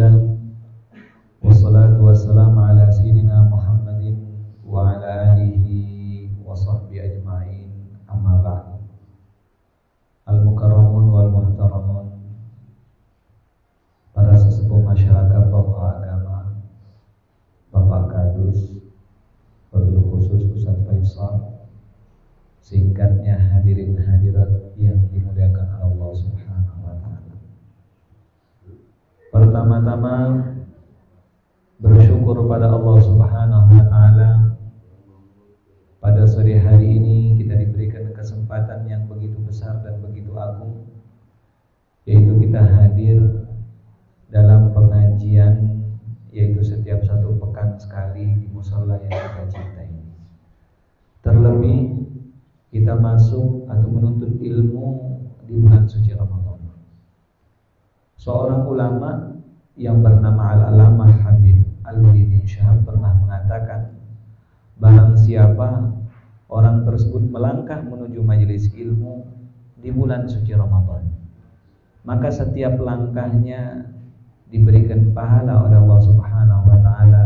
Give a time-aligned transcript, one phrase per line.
[0.00, 0.38] لله
[1.42, 4.02] والصلاة والسلام على سيدنا محمد
[4.66, 5.66] وعلى آله
[6.46, 7.29] وصحبه أجمعين
[29.71, 30.51] Pertama-tama
[31.79, 34.31] bersyukur pada Allah Subhanahu wa taala
[36.03, 40.91] pada sore hari ini kita diberikan kesempatan yang begitu besar dan begitu agung
[42.03, 43.47] yaitu kita hadir
[44.27, 45.87] dalam pengajian
[46.35, 49.87] yaitu setiap satu pekan sekali di musola yang kita cintai.
[51.23, 51.95] Terlebih
[52.75, 55.15] kita masuk atau menuntut ilmu
[55.47, 56.59] di bulan suci Ramadan.
[58.19, 59.30] Seorang ulama
[59.79, 63.95] yang bernama Al-Alamah Habib Al-Wali bin Syahab pernah mengatakan
[64.81, 65.91] barang siapa
[66.51, 69.23] orang tersebut melangkah menuju majelis ilmu
[69.79, 71.07] di bulan suci Ramadan
[72.01, 73.85] maka setiap langkahnya
[74.49, 77.23] diberikan pahala oleh Allah Subhanahu wa taala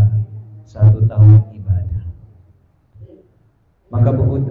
[0.68, 2.04] satu tahun ibadah.
[3.90, 4.10] Maka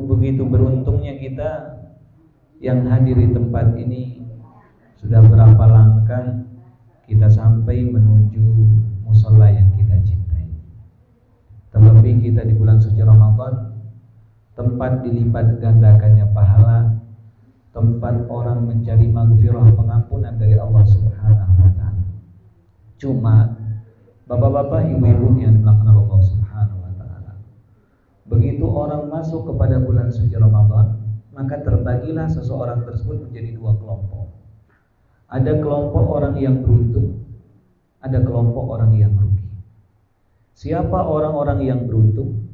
[0.09, 1.51] begitu beruntungnya kita
[2.59, 4.25] yang hadir di tempat ini
[4.99, 6.49] sudah berapa langkah
[7.05, 8.47] kita sampai menuju
[9.05, 10.49] musola yang kita cintai.
[11.71, 13.75] Terlebih kita di bulan suci Ramadan
[14.55, 16.97] tempat dilipat gandakannya pahala,
[17.75, 22.05] tempat orang mencari maghfirah pengampunan dari Allah Subhanahu wa taala.
[22.97, 23.37] Cuma
[24.25, 27.37] Bapak-bapak, ibu-ibu yang dilakukan Allah Subhanahu wa taala.
[28.25, 30.97] Begitu orang masuk kepada bulan suci Ramadan,
[31.37, 34.24] maka terbagilah seseorang tersebut menjadi dua kelompok.
[35.35, 37.27] Ada kelompok orang yang beruntung,
[37.99, 39.43] ada kelompok orang yang rugi.
[40.55, 42.47] Siapa orang-orang yang beruntung?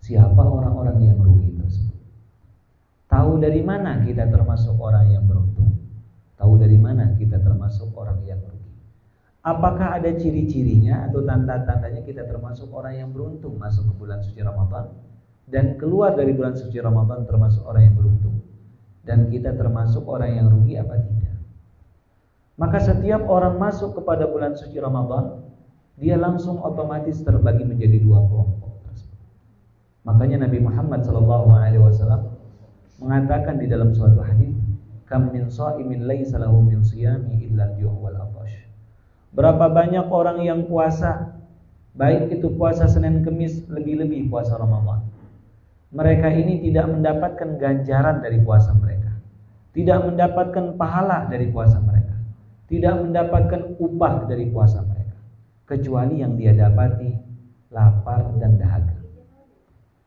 [0.00, 1.98] Siapa orang-orang yang rugi tersebut?
[3.12, 5.76] Tahu dari mana kita termasuk orang yang beruntung?
[6.40, 8.72] Tahu dari mana kita termasuk orang yang rugi?
[9.44, 14.88] Apakah ada ciri-cirinya atau tanda-tandanya kita termasuk orang yang beruntung masuk ke bulan suci Ramadan
[15.52, 18.40] dan keluar dari bulan suci Ramadan termasuk orang yang beruntung
[19.04, 21.25] dan kita termasuk orang yang rugi apa tidak?
[22.56, 25.44] Maka setiap orang masuk kepada bulan suci Ramadan
[25.96, 28.66] dia langsung otomatis terbagi menjadi dua kelompok.
[30.06, 32.30] Makanya Nabi Muhammad SAW
[33.02, 34.54] mengatakan di dalam suatu hadis,
[35.10, 38.54] "Kam min sha'imin laisa lahu min siyami illa wal atash."
[39.34, 41.36] Berapa banyak orang yang puasa
[41.96, 45.00] Baik itu puasa Senin Kemis Lebih-lebih puasa Ramadan
[45.92, 49.12] Mereka ini tidak mendapatkan ganjaran dari puasa mereka
[49.72, 52.05] Tidak mendapatkan pahala dari puasa mereka
[52.66, 55.16] Tidak mendapatkan upah dari puasa mereka
[55.66, 57.10] Kecuali yang dia dapati
[57.70, 58.96] Lapar dan dahaga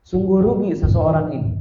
[0.04, 1.54] Sungguh rugi seseorang ini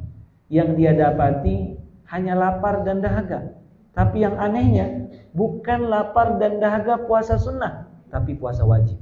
[0.51, 1.79] Yang dia dapati
[2.11, 3.55] Hanya lapar dan dahaga
[3.95, 4.99] Tapi yang anehnya
[5.39, 8.97] bukan lapar dan dahaga puasa sunnah, tapi puasa wajib.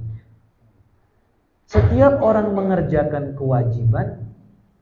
[1.67, 4.31] Setiap orang mengerjakan kewajiban,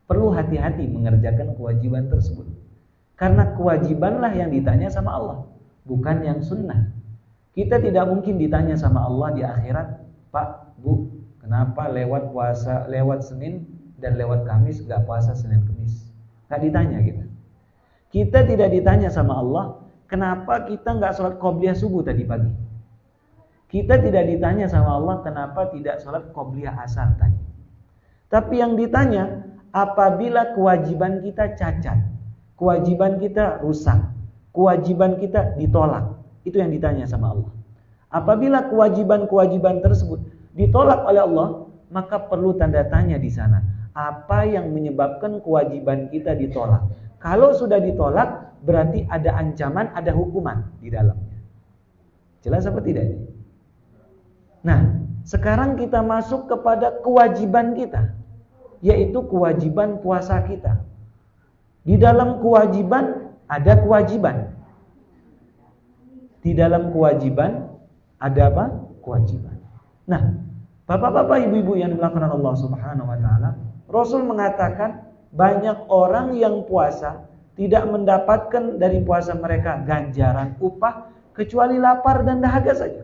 [0.06, 2.46] perlu hati-hati mengerjakan kewajiban tersebut.
[3.18, 5.40] Karena kewajibanlah yang ditanya sama Allah,
[5.88, 6.94] bukan yang sunnah.
[7.56, 9.88] Kita tidak mungkin ditanya sama Allah di akhirat,
[10.30, 11.08] Pak, Bu,
[11.40, 13.64] kenapa lewat puasa, lewat Senin
[13.98, 16.12] dan lewat Kamis gak puasa Senin Kamis?
[16.52, 17.24] Gak ditanya kita.
[18.12, 22.52] Kita tidak ditanya sama Allah, Kenapa kita nggak sholat qobliyah subuh tadi pagi?
[23.66, 27.42] Kita tidak ditanya sama Allah kenapa tidak sholat qobliyah asar tadi.
[28.30, 29.42] Tapi yang ditanya,
[29.74, 32.06] apabila kewajiban kita cacat,
[32.54, 33.98] kewajiban kita rusak,
[34.54, 36.14] kewajiban kita ditolak,
[36.46, 37.52] itu yang ditanya sama Allah.
[38.14, 40.24] Apabila kewajiban-kewajiban tersebut
[40.56, 41.48] ditolak oleh Allah,
[41.92, 43.60] maka perlu tanda tanya di sana.
[43.92, 46.86] Apa yang menyebabkan kewajiban kita ditolak?
[47.20, 51.36] Kalau sudah ditolak, berarti ada ancaman, ada hukuman di dalamnya.
[52.46, 53.18] Jelas apa tidak?
[54.62, 58.14] Nah, sekarang kita masuk kepada kewajiban kita,
[58.86, 60.86] yaitu kewajiban puasa kita.
[61.86, 64.55] Di dalam kewajiban ada kewajiban.
[66.46, 67.74] Di dalam kewajiban
[68.22, 68.66] ada apa?
[69.02, 69.58] Kewajiban.
[70.06, 70.46] Nah,
[70.86, 73.58] Bapak-bapak, ibu-ibu yang dilakukan Allah Subhanahu wa taala,
[73.90, 77.26] Rasul mengatakan banyak orang yang puasa
[77.58, 83.02] tidak mendapatkan dari puasa mereka ganjaran upah kecuali lapar dan dahaga saja.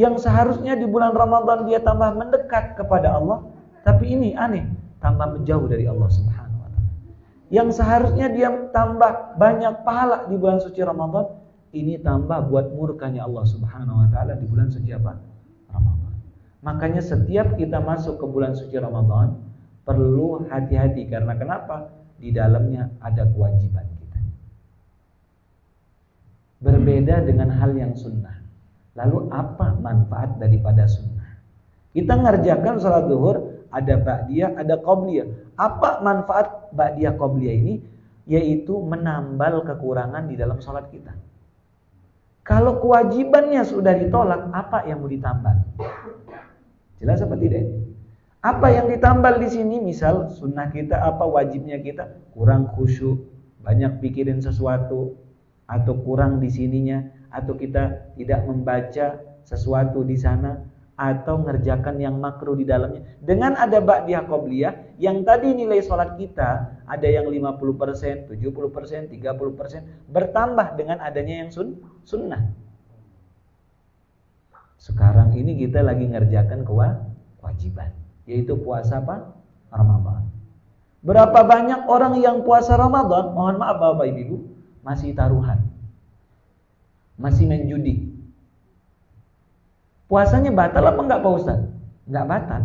[0.00, 3.44] Yang seharusnya di bulan Ramadan dia tambah mendekat kepada Allah,
[3.84, 4.64] tapi ini aneh,
[5.04, 6.92] tambah menjauh dari Allah Subhanahu wa taala.
[7.52, 11.36] Yang seharusnya dia tambah banyak pahala di bulan suci Ramadan,
[11.72, 15.20] ini tambah buat murkanya Allah Subhanahu wa taala di bulan suci apa?
[15.68, 16.14] Ramadan.
[16.64, 19.36] Makanya setiap kita masuk ke bulan suci Ramadan
[19.84, 21.92] perlu hati-hati karena kenapa?
[22.18, 24.18] Di dalamnya ada kewajiban kita.
[26.58, 28.42] Berbeda dengan hal yang sunnah.
[28.98, 31.38] Lalu apa manfaat daripada sunnah?
[31.94, 33.36] Kita ngerjakan sholat duhur,
[33.70, 35.54] ada ba'diyah, ada qobliyah.
[35.54, 37.74] Apa manfaat ba'diyah qobliyah ini?
[38.28, 41.14] Yaitu menambal kekurangan di dalam sholat kita.
[42.48, 45.52] Kalau kewajibannya sudah ditolak, apa yang mau ditambal?
[46.96, 47.68] Jelas apa tidak?
[48.40, 53.20] Apa yang ditambal di sini misal sunnah kita apa wajibnya kita kurang khusyuk,
[53.60, 55.12] banyak pikirin sesuatu
[55.68, 60.64] atau kurang di sininya atau kita tidak membaca sesuatu di sana
[60.98, 63.06] atau ngerjakan yang makruh di dalamnya.
[63.22, 70.74] Dengan ada ba'diyah qobliyah yang tadi nilai sholat kita ada yang 50%, 70%, 30% bertambah
[70.74, 72.50] dengan adanya yang sun, sunnah.
[74.74, 77.94] Sekarang ini kita lagi ngerjakan kewajiban
[78.26, 79.38] yaitu puasa apa?
[79.70, 80.28] Ramadan.
[80.98, 84.36] Berapa banyak orang yang puasa Ramadan, mohon maaf Bapak Ibu,
[84.82, 85.62] masih taruhan.
[87.14, 88.07] Masih main judi.
[90.08, 91.60] Puasanya batal apa enggak Pak Ustaz?
[92.08, 92.62] Enggak batal.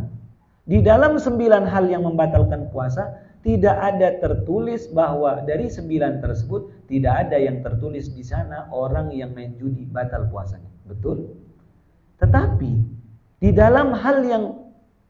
[0.63, 7.27] Di dalam sembilan hal yang membatalkan puasa, tidak ada tertulis bahwa dari sembilan tersebut tidak
[7.27, 10.71] ada yang tertulis di sana orang yang main judi batal puasanya.
[10.87, 11.35] Betul?
[12.23, 12.71] Tetapi
[13.43, 14.43] di dalam hal yang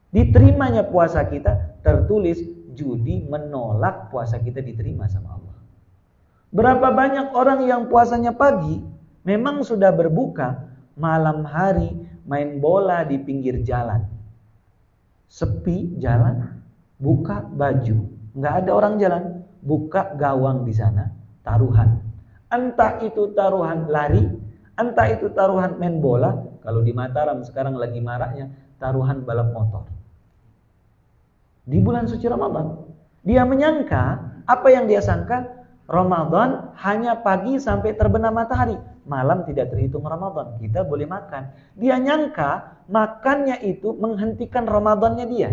[0.09, 2.41] diterimanya puasa kita tertulis
[2.74, 5.57] judi menolak puasa kita diterima sama Allah.
[6.50, 8.81] Berapa banyak orang yang puasanya pagi
[9.21, 11.94] memang sudah berbuka malam hari
[12.28, 14.04] main bola di pinggir jalan.
[15.28, 16.62] Sepi jalan,
[17.02, 18.06] buka baju,
[18.38, 19.24] nggak ada orang jalan,
[19.66, 21.10] buka gawang di sana,
[21.42, 22.00] taruhan.
[22.54, 24.30] Entah itu taruhan lari,
[24.78, 29.90] entah itu taruhan main bola, kalau di Mataram sekarang lagi maraknya taruhan balap motor
[31.64, 32.76] di bulan suci Ramadan.
[33.24, 35.48] Dia menyangka apa yang dia sangka
[35.88, 38.76] Ramadan hanya pagi sampai terbenam matahari.
[39.04, 40.56] Malam tidak terhitung Ramadan.
[40.60, 41.52] Kita boleh makan.
[41.76, 45.52] Dia nyangka makannya itu menghentikan Ramadannya dia.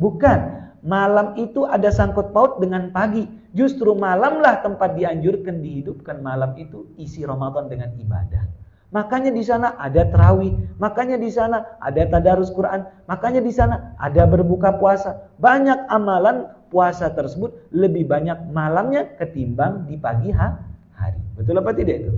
[0.00, 0.56] Bukan.
[0.78, 3.26] Malam itu ada sangkut paut dengan pagi.
[3.50, 8.46] Justru malamlah tempat dianjurkan dihidupkan malam itu isi Ramadan dengan ibadah.
[8.88, 14.24] Makanya di sana ada terawih, makanya di sana ada tadarus Quran, makanya di sana ada
[14.24, 15.28] berbuka puasa.
[15.36, 21.20] Banyak amalan puasa tersebut lebih banyak malamnya ketimbang di pagi hari.
[21.36, 22.12] Betul apa tidak itu?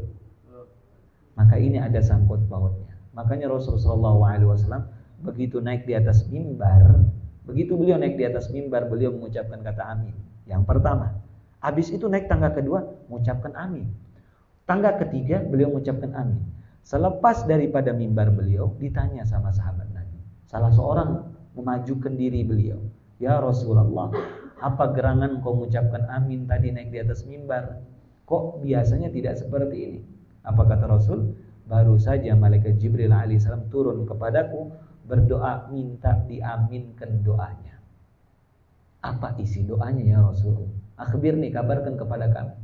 [1.40, 2.92] Maka ini ada sangkut pautnya.
[3.16, 4.84] Makanya Rasulullah SAW
[5.24, 7.00] begitu naik di atas mimbar,
[7.48, 10.12] begitu beliau naik di atas mimbar, beliau mengucapkan kata amin.
[10.44, 11.16] Yang pertama,
[11.64, 13.88] habis itu naik tangga kedua, mengucapkan amin.
[14.68, 16.44] Tangga ketiga, beliau mengucapkan amin.
[16.84, 20.20] Selepas daripada mimbar beliau, ditanya sama sahabat Nabi.
[20.44, 21.24] Salah seorang
[21.56, 22.84] memajukan diri beliau.
[23.16, 24.12] Ya Rasulullah,
[24.60, 27.80] apa gerangan kau mengucapkan amin tadi naik di atas mimbar?
[28.28, 30.00] Kok biasanya tidak seperti ini?
[30.44, 31.36] Apa kata Rasul?
[31.70, 34.74] Baru saja malaikat Jibril alaihissalam turun kepadaku
[35.06, 37.78] berdoa minta diaminkan doanya.
[39.00, 40.66] Apa isi doanya ya Rasul?
[40.98, 42.54] Akhbir nih kabarkan kepada kami.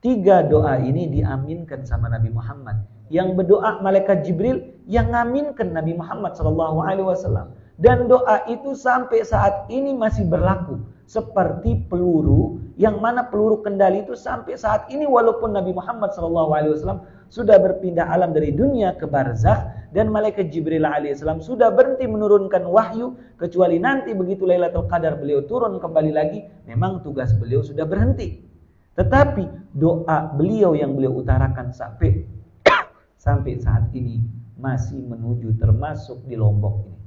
[0.00, 6.32] Tiga doa ini diaminkan sama Nabi Muhammad yang berdoa malaikat Jibril yang ngaminkan Nabi Muhammad
[6.38, 10.78] SAW dan doa itu sampai saat ini masih berlaku
[11.10, 17.62] seperti peluru yang mana peluru kendali itu sampai saat ini walaupun Nabi Muhammad SAW sudah
[17.62, 23.78] berpindah alam dari dunia ke barzakh dan malaikat Jibril alaihissalam sudah berhenti menurunkan wahyu kecuali
[23.78, 28.50] nanti begitu Lailatul Qadar beliau turun kembali lagi memang tugas beliau sudah berhenti
[28.98, 32.26] tetapi doa beliau yang beliau utarakan sampai
[33.24, 34.20] sampai saat ini
[34.60, 37.00] masih menuju termasuk di Lombok ini.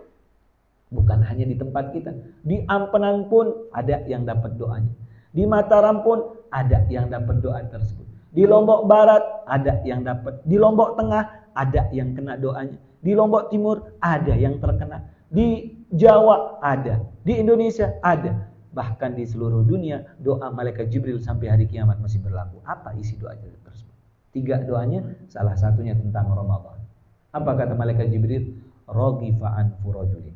[0.95, 2.15] Bukan hanya di tempat kita,
[2.47, 4.95] di Ampenan pun ada yang dapat doanya.
[5.35, 8.07] Di Mataram pun ada yang dapat doa tersebut.
[8.35, 12.75] Di Lombok Barat ada yang dapat, di Lombok Tengah ada yang kena doanya.
[12.99, 15.07] Di Lombok Timur ada yang terkena.
[15.31, 18.51] Di Jawa ada, di Indonesia ada.
[18.75, 22.59] Bahkan di seluruh dunia doa malaikat Jibril sampai hari kiamat masih berlaku.
[22.67, 23.95] Apa isi doanya tersebut?
[24.35, 26.83] Tiga doanya, salah satunya tentang Ramadan.
[27.31, 28.59] Apa kata malaikat Jibril?
[28.91, 30.35] Rogifa'an furojulin.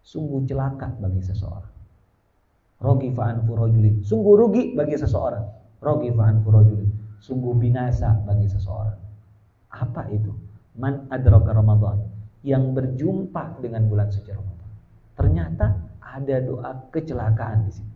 [0.00, 1.70] Sungguh celaka bagi seseorang.
[2.80, 4.00] Rogifa'an furojulin.
[4.00, 5.44] Sungguh rugi bagi seseorang.
[5.84, 6.89] Rogifa'an furojulin.
[7.20, 8.96] Sungguh binasa bagi seseorang.
[9.70, 10.32] Apa itu?
[10.76, 12.00] Man adraka Ramadan.
[12.40, 14.70] Yang berjumpa dengan bulan suci Ramadan.
[15.12, 15.66] Ternyata
[16.00, 17.94] ada doa kecelakaan di sini.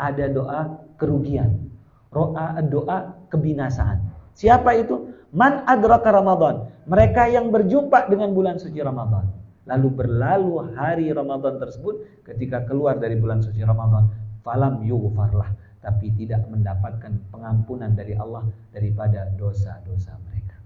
[0.00, 0.60] Ada doa
[0.96, 1.70] kerugian.
[2.08, 5.14] Doa, doa kebinasaan Siapa itu?
[5.34, 6.70] Man adraka Ramadan.
[6.86, 9.30] Mereka yang berjumpa dengan bulan suci Ramadan.
[9.64, 14.10] Lalu berlalu hari Ramadan tersebut ketika keluar dari bulan suci Ramadan.
[14.44, 15.48] Falam yughfarlah.
[15.84, 20.56] Tapi tidak mendapatkan pengampunan dari Allah daripada dosa-dosa mereka.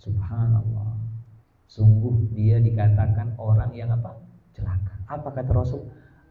[0.00, 0.96] Subhanallah.
[1.68, 4.16] Sungguh dia dikatakan orang yang apa?
[4.56, 4.96] Celaka.
[5.04, 5.84] Apa kata Rasul?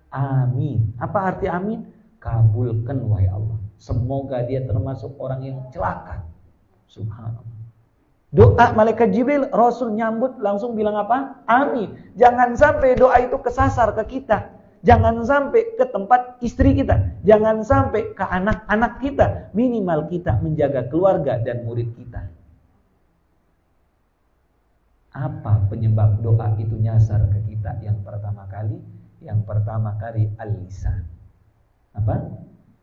[0.10, 0.98] Amin.
[0.98, 1.86] Apa arti amin?
[2.18, 3.62] Kabulkan wahai Allah.
[3.78, 6.26] Semoga dia termasuk orang yang celaka.
[6.90, 7.58] Subhanallah.
[8.34, 11.46] Doa malaikat Jibril, Rasul nyambut langsung bilang apa?
[11.46, 11.96] Amin.
[12.18, 14.57] Jangan sampai doa itu kesasar ke kita.
[14.88, 17.20] Jangan sampai ke tempat istri kita.
[17.28, 19.52] Jangan sampai ke anak-anak kita.
[19.52, 22.32] Minimal kita menjaga keluarga dan murid kita.
[25.12, 27.84] Apa penyebab doa itu nyasar ke kita?
[27.84, 28.80] Yang pertama kali,
[29.20, 31.04] yang pertama kali al-lisan.
[31.92, 32.24] Apa?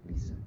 [0.05, 0.45] Lisan.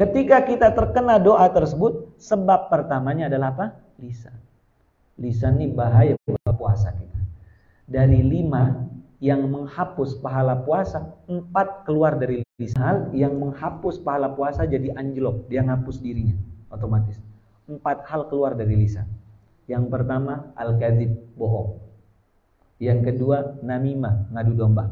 [0.00, 3.66] Ketika kita terkena doa tersebut, sebab pertamanya adalah apa?
[4.00, 4.36] Lisan.
[5.20, 7.15] Lisan ini bahaya buat puasa kita.
[7.86, 8.86] Dari lima
[9.22, 13.14] yang menghapus pahala puasa, empat keluar dari lisan.
[13.14, 16.34] Yang menghapus pahala puasa jadi anjlok, dia ngapus dirinya
[16.66, 17.16] otomatis
[17.66, 19.06] empat hal keluar dari lisan.
[19.66, 21.82] Yang pertama al-kadzib, bohong.
[22.78, 24.86] Yang kedua namimah, ngadu domba.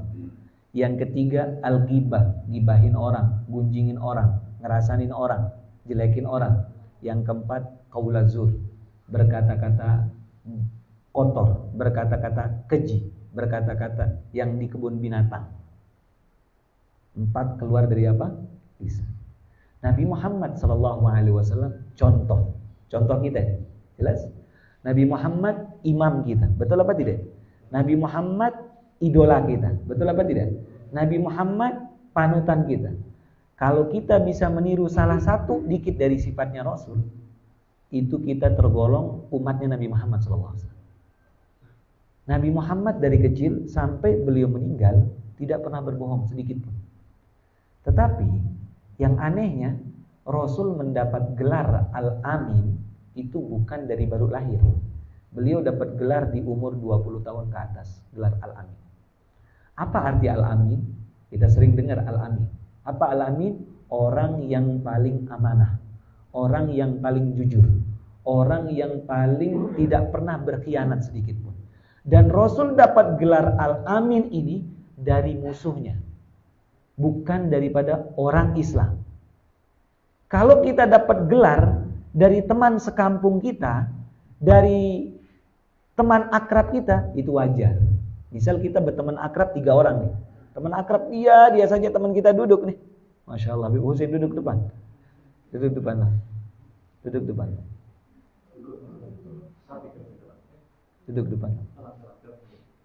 [0.75, 5.55] Yang ketiga al-ghibah, gibahin orang, gunjingin orang, ngerasanin orang,
[5.87, 6.67] jelekin orang.
[6.99, 7.63] Yang keempat
[7.95, 8.59] kaulazur,
[9.07, 10.11] berkata-kata
[11.15, 15.47] kotor, berkata-kata keji, berkata-kata yang di kebun binatang.
[17.15, 18.35] Empat keluar dari apa?
[18.83, 19.07] Lisan.
[19.79, 23.43] Nabi Muhammad Shallallahu Alaihi Wasallam contoh Contoh kita,
[23.99, 24.23] jelas?
[24.87, 27.27] Nabi Muhammad imam kita, betul apa tidak?
[27.75, 28.55] Nabi Muhammad
[29.03, 30.55] idola kita, betul apa tidak?
[30.95, 32.95] Nabi Muhammad panutan kita.
[33.59, 37.03] Kalau kita bisa meniru salah satu dikit dari sifatnya Rasul,
[37.91, 40.74] itu kita tergolong umatnya Nabi Muhammad SAW.
[42.25, 46.75] Nabi Muhammad dari kecil sampai beliau meninggal tidak pernah berbohong sedikit pun.
[47.85, 48.29] Tetapi
[48.97, 49.77] yang anehnya
[50.25, 52.81] Rasul mendapat gelar Al-Amin
[53.13, 54.57] itu bukan dari baru lahir.
[55.37, 58.79] Beliau dapat gelar di umur 20 tahun ke atas, gelar Al-Amin.
[59.77, 60.81] Apa arti Al-Amin?
[61.29, 62.47] Kita sering dengar Al-Amin.
[62.87, 63.75] Apa Al-Amin?
[63.93, 65.77] Orang yang paling amanah,
[66.35, 67.63] orang yang paling jujur,
[68.27, 71.54] orang yang paling tidak pernah berkhianat sedikit pun.
[72.05, 74.61] Dan Rasul dapat gelar Al-Amin ini
[74.93, 75.97] dari musuhnya,
[77.01, 79.01] bukan daripada orang Islam.
[80.29, 83.89] Kalau kita dapat gelar dari teman sekampung kita,
[84.37, 85.17] dari
[85.97, 87.81] teman akrab kita, itu wajar.
[88.29, 90.13] Misal kita berteman akrab tiga orang nih.
[90.53, 92.77] Teman akrab dia, dia saja teman kita duduk nih.
[93.25, 94.61] Masya Allah, Habib Husin duduk depan.
[95.51, 96.13] Duduk depan lah.
[97.01, 97.49] Duduk depan.
[101.05, 101.53] Duduk depan.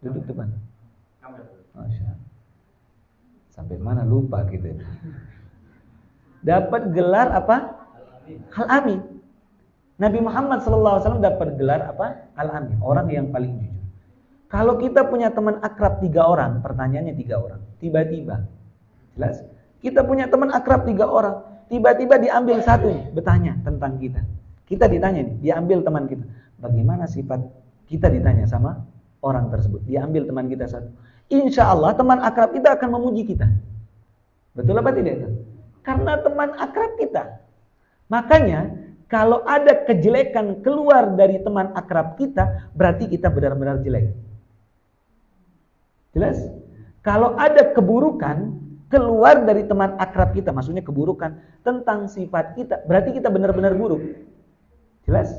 [0.04, 0.48] Duduk depan.
[1.76, 2.12] Masya.
[3.56, 4.76] Sampai mana lupa kita.
[6.44, 7.58] Dapat gelar apa?
[8.56, 9.00] Al-Amin.
[10.00, 12.32] Nabi Muhammad SAW dapat gelar apa?
[12.40, 13.84] Al-Amin, orang yang paling jujur.
[14.48, 17.62] Kalau kita punya teman akrab tiga orang, pertanyaannya tiga orang.
[17.84, 18.48] Tiba-tiba,
[19.14, 19.44] jelas?
[19.84, 24.24] Kita punya teman akrab tiga orang, tiba-tiba diambil satu bertanya tentang kita.
[24.66, 26.26] Kita ditanya diambil teman kita.
[26.64, 27.44] Bagaimana sifat
[27.90, 28.86] kita ditanya sama
[29.26, 29.82] orang tersebut?
[29.90, 30.94] Diambil teman kita satu.
[31.30, 33.50] Insya Allah teman akrab kita akan memuji kita.
[34.54, 35.30] Betul apa tidak itu?
[35.82, 37.42] Karena teman akrab kita.
[38.10, 38.70] Makanya
[39.10, 44.14] kalau ada kejelekan keluar dari teman akrab kita, berarti kita benar-benar jelek.
[46.14, 46.38] Jelas?
[47.02, 48.54] Kalau ada keburukan
[48.90, 54.02] keluar dari teman akrab kita, maksudnya keburukan tentang sifat kita, berarti kita benar-benar buruk.
[55.06, 55.30] Jelas?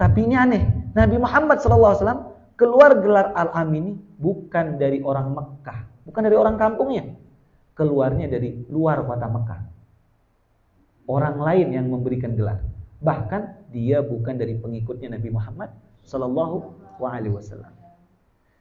[0.00, 0.64] Tapi ini aneh.
[0.96, 7.04] Nabi Muhammad SAW keluar gelar Al-Amin ini bukan dari orang Mekah, bukan dari orang kampungnya.
[7.76, 9.60] Keluarnya dari luar kota Mekah.
[11.04, 12.64] Orang lain yang memberikan gelar.
[13.04, 15.68] Bahkan dia bukan dari pengikutnya Nabi Muhammad
[16.04, 17.36] sallallahu alaihi.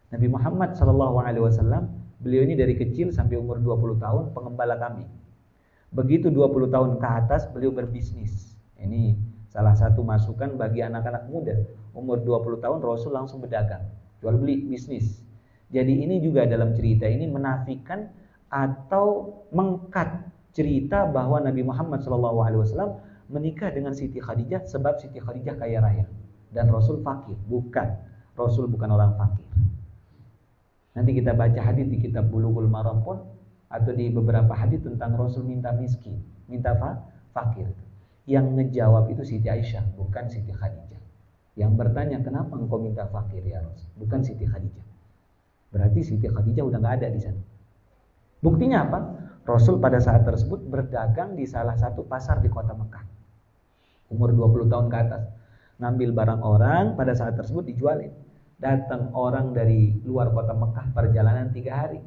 [0.09, 1.83] Nabi Muhammad wasallam,
[2.19, 5.07] beliau ini dari kecil sampai umur 20 tahun pengembala kami.
[5.91, 8.55] Begitu 20 tahun ke atas beliau berbisnis.
[8.79, 9.28] Ini
[9.59, 11.51] salah satu masukan bagi anak-anak muda.
[11.91, 13.83] Umur 20 tahun Rasul langsung berdagang,
[14.23, 15.19] jual beli bisnis.
[15.67, 18.07] Jadi ini juga dalam cerita ini menafikan
[18.47, 25.83] atau mengkat cerita bahwa Nabi Muhammad SAW menikah dengan Siti Khadijah sebab Siti Khadijah kaya
[25.83, 26.07] raya
[26.55, 27.35] dan Rasul fakir.
[27.51, 28.07] Bukan.
[28.39, 29.43] Rasul bukan orang fakir.
[30.95, 33.19] Nanti kita baca hadis di kitab Bulughul Maram pun
[33.67, 36.15] atau di beberapa hadis tentang Rasul minta miskin.
[36.47, 37.03] minta fa
[37.35, 37.67] fakir.
[38.29, 41.01] Yang ngejawab itu Siti Aisyah, bukan Siti Khadijah.
[41.57, 43.89] Yang bertanya, kenapa engkau minta fakir ya Rasul?
[43.97, 44.85] Bukan Siti Khadijah.
[45.73, 47.41] Berarti Siti Khadijah udah nggak ada di sana.
[48.45, 48.99] Buktinya apa?
[49.49, 53.01] Rasul pada saat tersebut berdagang di salah satu pasar di kota Mekah.
[54.13, 55.23] Umur 20 tahun ke atas.
[55.81, 58.13] Ngambil barang orang, pada saat tersebut dijualin.
[58.61, 61.97] Datang orang dari luar kota Mekah perjalanan tiga hari.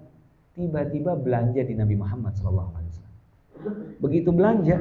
[0.54, 2.70] Tiba-tiba belanja di Nabi Muhammad SAW.
[3.98, 4.78] Begitu belanja,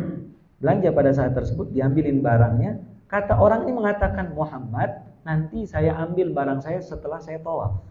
[0.61, 2.77] belanja pada saat tersebut diambilin barangnya.
[3.09, 7.81] Kata orang ini mengatakan Muhammad nanti saya ambil barang saya setelah saya tawaf.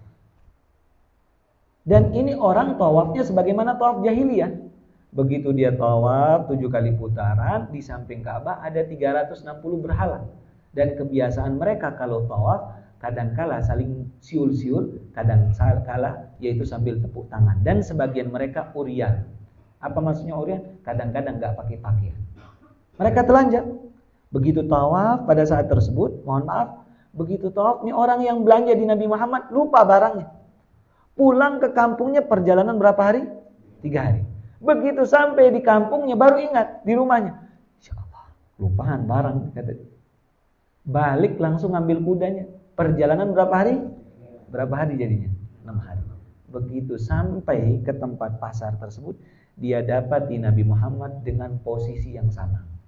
[1.84, 4.70] Dan ini orang tawafnya sebagaimana tawaf jahiliyah.
[5.10, 9.50] Begitu dia tawaf tujuh kali putaran di samping Ka'bah ada 360
[9.82, 10.24] berhala.
[10.70, 17.58] Dan kebiasaan mereka kalau tawaf kadangkala saling siul-siul kadang kala yaitu sambil tepuk tangan.
[17.66, 19.26] Dan sebagian mereka urian.
[19.82, 20.62] Apa maksudnya urian?
[20.86, 22.20] Kadang-kadang nggak pakai pakaian
[23.00, 23.80] mereka telanjang.
[24.28, 26.84] Begitu tawaf pada saat tersebut, mohon maaf,
[27.16, 30.28] begitu tawaf, ini orang yang belanja di Nabi Muhammad lupa barangnya.
[31.16, 33.24] Pulang ke kampungnya perjalanan berapa hari?
[33.80, 34.22] Tiga hari.
[34.60, 37.32] Begitu sampai di kampungnya baru ingat di rumahnya.
[37.80, 38.24] Insya Allah,
[38.60, 39.36] lupaan barang.
[39.56, 39.72] Kata.
[40.84, 42.44] Balik langsung ambil kudanya.
[42.76, 43.80] Perjalanan berapa hari?
[44.52, 45.32] Berapa hari jadinya?
[45.64, 46.04] Enam hari.
[46.50, 49.16] Begitu sampai ke tempat pasar tersebut,
[49.60, 52.79] dia dapat di Nabi Muhammad dengan posisi yang sama.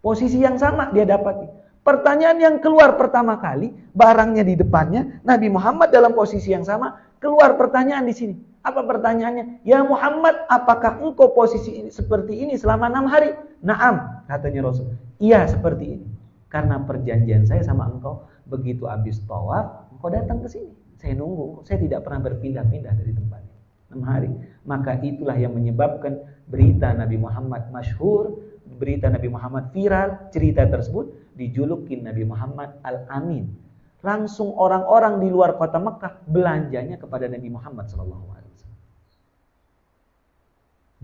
[0.00, 1.44] Posisi yang sama dia dapati.
[1.80, 7.56] Pertanyaan yang keluar pertama kali, barangnya di depannya, Nabi Muhammad dalam posisi yang sama, keluar
[7.56, 8.34] pertanyaan di sini.
[8.60, 9.64] Apa pertanyaannya?
[9.64, 13.32] Ya Muhammad, apakah engkau posisi ini, seperti ini selama enam hari?
[13.64, 14.92] Naam, katanya Rasul.
[15.16, 16.06] Iya, seperti ini.
[16.52, 20.72] Karena perjanjian saya sama engkau, begitu habis tawaf, engkau datang ke sini.
[21.00, 23.40] Saya nunggu, saya tidak pernah berpindah-pindah dari tempat.
[23.88, 24.32] Enam hari.
[24.68, 28.36] Maka itulah yang menyebabkan berita Nabi Muhammad masyhur
[28.80, 33.52] berita Nabi Muhammad viral, cerita tersebut dijulukin Nabi Muhammad Al-Amin.
[34.00, 38.40] Langsung orang-orang di luar kota Mekah belanjanya kepada Nabi Muhammad SAW.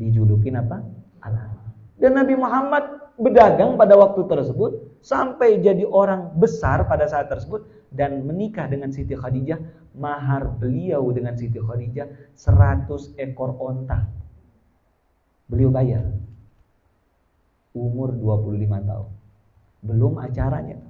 [0.00, 0.80] Dijulukin apa?
[1.20, 1.68] Al-Amin.
[2.00, 8.24] Dan Nabi Muhammad berdagang pada waktu tersebut sampai jadi orang besar pada saat tersebut dan
[8.24, 9.84] menikah dengan Siti Khadijah.
[9.96, 14.04] Mahar beliau dengan Siti Khadijah 100 ekor onta.
[15.48, 16.04] Beliau bayar
[17.76, 19.10] umur 25 tahun.
[19.84, 20.80] Belum acaranya.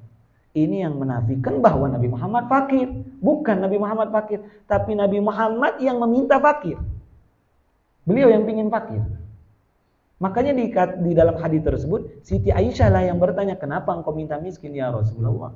[0.57, 2.89] Ini yang menafikan bahwa Nabi Muhammad fakir.
[3.21, 4.41] Bukan Nabi Muhammad fakir.
[4.65, 6.81] Tapi Nabi Muhammad yang meminta fakir.
[8.09, 9.03] Beliau yang ingin fakir.
[10.17, 10.73] Makanya di,
[11.05, 15.53] di dalam hadis tersebut, Siti Aisyah lah yang bertanya, kenapa engkau minta miskin ya Rasulullah?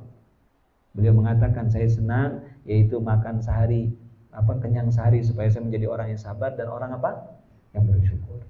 [0.93, 3.89] Beliau mengatakan, saya senang, yaitu makan sehari,
[4.37, 7.41] apa kenyang sehari supaya saya menjadi orang yang sabar dan orang apa?
[7.73, 8.41] Yang bersyukur.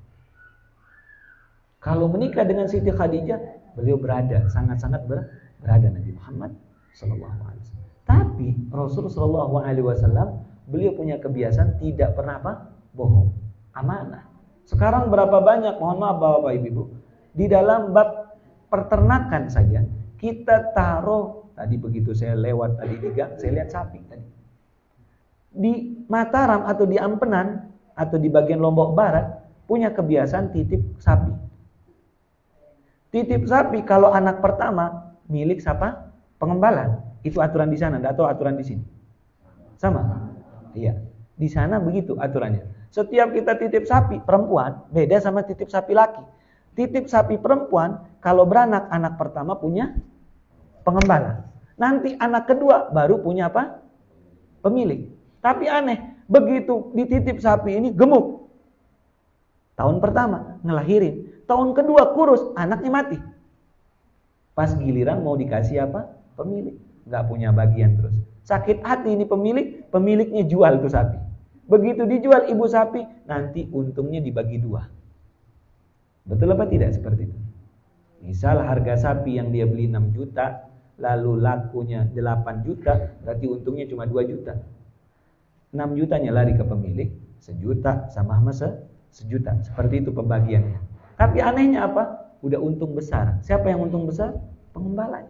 [1.80, 3.40] Kalau menikah dengan Siti Khadijah,
[3.72, 5.32] beliau berada sangat-sangat ber,
[5.64, 6.52] berada Nabi Muhammad
[6.92, 7.88] Shallallahu Alaihi Wasallam.
[8.04, 10.28] Tapi Rasulullah Shallallahu Alaihi Wasallam
[10.68, 12.52] beliau punya kebiasaan tidak pernah apa
[12.92, 13.32] bohong,
[13.72, 14.28] amanah.
[14.68, 16.92] Sekarang berapa banyak, mohon maaf bapak ibu,
[17.32, 18.36] di dalam bab
[18.70, 19.82] peternakan saja
[20.20, 24.26] kita taruh tadi begitu saya lewat tadi di gang, saya lihat sapi tadi
[25.50, 25.72] di
[26.06, 27.66] Mataram atau di Ampenan
[27.98, 29.26] atau di bagian Lombok Barat
[29.66, 31.49] punya kebiasaan titip sapi
[33.10, 36.10] Titip sapi kalau anak pertama milik siapa?
[36.38, 37.02] Pengembala.
[37.26, 38.84] Itu aturan di sana, tahu aturan di sini.
[39.76, 40.30] Sama?
[40.72, 40.96] Iya.
[41.36, 42.64] Di sana begitu aturannya.
[42.90, 46.22] Setiap kita titip sapi perempuan, beda sama titip sapi laki.
[46.74, 49.94] Titip sapi perempuan, kalau beranak anak pertama punya
[50.82, 51.46] pengembala.
[51.78, 53.78] Nanti anak kedua baru punya apa?
[54.60, 55.08] Pemilik.
[55.40, 58.50] Tapi aneh, begitu dititip sapi ini gemuk.
[59.78, 63.18] Tahun pertama ngelahirin, Tahun kedua kurus, anaknya mati.
[64.54, 66.06] Pas giliran mau dikasih apa?
[66.38, 66.78] Pemilik.
[67.10, 68.14] Nggak punya bagian terus.
[68.46, 71.18] Sakit hati ini pemilik, pemiliknya jual tuh sapi.
[71.66, 74.86] Begitu dijual ibu sapi, nanti untungnya dibagi dua.
[76.22, 77.38] Betul apa tidak seperti itu?
[78.22, 84.04] Misal harga sapi yang dia beli 6 juta, lalu lakunya 8 juta, berarti untungnya cuma
[84.06, 84.54] 2 juta.
[85.72, 87.10] 6 jutanya lari ke pemilik,
[87.42, 88.52] sejuta sama sama
[89.10, 89.56] sejuta.
[89.64, 90.89] Seperti itu pembagiannya.
[91.20, 92.32] Tapi anehnya apa?
[92.40, 93.36] Udah untung besar.
[93.44, 94.32] Siapa yang untung besar?
[94.72, 95.28] Pengembalanya.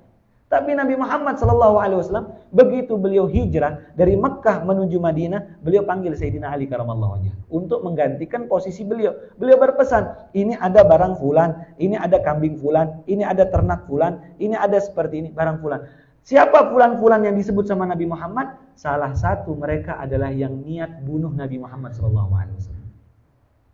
[0.50, 6.10] Tapi Nabi Muhammad Shallallahu Alaihi Wasallam begitu beliau hijrah dari Mekah menuju Madinah, beliau panggil
[6.18, 9.14] Sayyidina Ali karamallahu wajah untuk menggantikan posisi beliau.
[9.38, 14.58] Beliau berpesan, ini ada barang fulan, ini ada kambing fulan, ini ada ternak fulan, ini
[14.58, 15.86] ada seperti ini barang fulan.
[16.26, 18.58] Siapa fulan-fulan yang disebut sama Nabi Muhammad?
[18.74, 22.79] Salah satu mereka adalah yang niat bunuh Nabi Muhammad Shallallahu Alaihi Wasallam.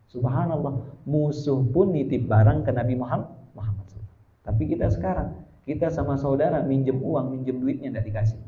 [0.06, 3.30] Subhanallah, musuh pun nitip barang ke Nabi Muhammad.
[3.58, 3.86] Muhammad
[4.46, 5.34] Tapi kita sekarang,
[5.66, 8.40] kita sama saudara minjem uang, minjem duitnya tidak dikasih.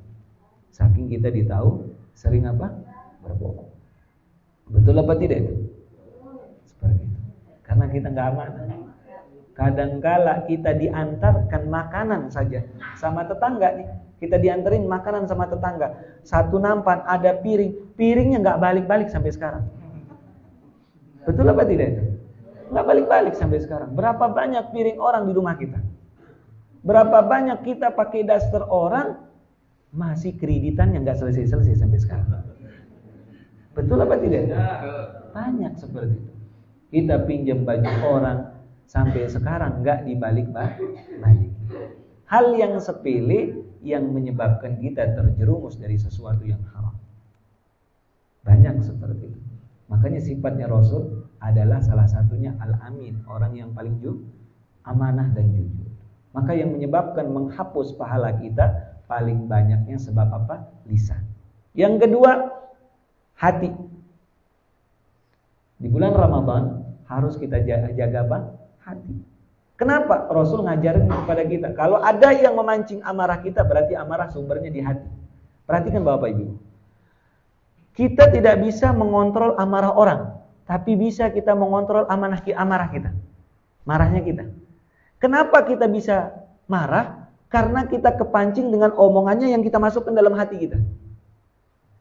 [0.71, 2.71] Saking kita ditahu, sering apa?
[3.27, 3.75] Berbohong.
[4.71, 5.55] Betul apa tidak itu?
[6.69, 7.19] Seperti itu.
[7.67, 8.67] Karena kita nggak amanah.
[9.59, 12.63] Kadangkala kita diantarkan makanan saja
[12.95, 13.89] sama tetangga nih.
[14.23, 15.99] Kita diantarin makanan sama tetangga.
[16.23, 19.67] Satu nampan ada piring, piringnya nggak balik-balik sampai sekarang.
[21.27, 22.03] Betul apa tidak itu?
[22.69, 23.97] Nggak balik-balik sampai sekarang.
[23.97, 25.81] Berapa banyak piring orang di rumah kita?
[26.85, 29.19] Berapa banyak kita pakai daster orang
[29.89, 32.45] masih kreditan yang nggak selesai-selesai sampai sekarang.
[33.73, 34.53] Betul apa tidak?
[35.33, 36.33] Banyak seperti itu.
[36.89, 38.39] Kita pinjam baju orang,
[38.89, 41.53] sampai sekarang nggak dibalik-balik.
[42.29, 46.97] Hal yang sepele yang menyebabkan kita terjerumus dari sesuatu yang haram.
[48.45, 49.48] Banyak seperti itu.
[49.89, 54.21] Makanya sifatnya Rasul adalah salah satunya al-amin, orang yang paling jujur,
[54.85, 55.89] amanah dan jujur.
[56.37, 60.69] Maka yang menyebabkan menghapus pahala kita paling banyaknya sebab apa?
[60.85, 61.25] Lisan.
[61.73, 62.53] Yang kedua,
[63.41, 63.73] hati.
[65.81, 68.39] Di bulan Ramadan harus kita jaga, jaga apa?
[68.89, 69.17] hati.
[69.79, 71.69] Kenapa Rasul ngajarin kepada kita?
[71.79, 75.07] Kalau ada yang memancing amarah kita, berarti amarah sumbernya di hati.
[75.69, 76.68] Perhatikan Bapak Ibu.
[77.99, 80.21] Kita tidak bisa mengontrol amarah orang,
[80.71, 83.11] tapi bisa kita mengontrol amanah amarah kita.
[83.83, 84.47] Marahnya kita.
[85.19, 86.31] Kenapa kita bisa
[86.71, 87.27] marah?
[87.51, 90.79] Karena kita kepancing dengan omongannya yang kita masukkan dalam hati kita.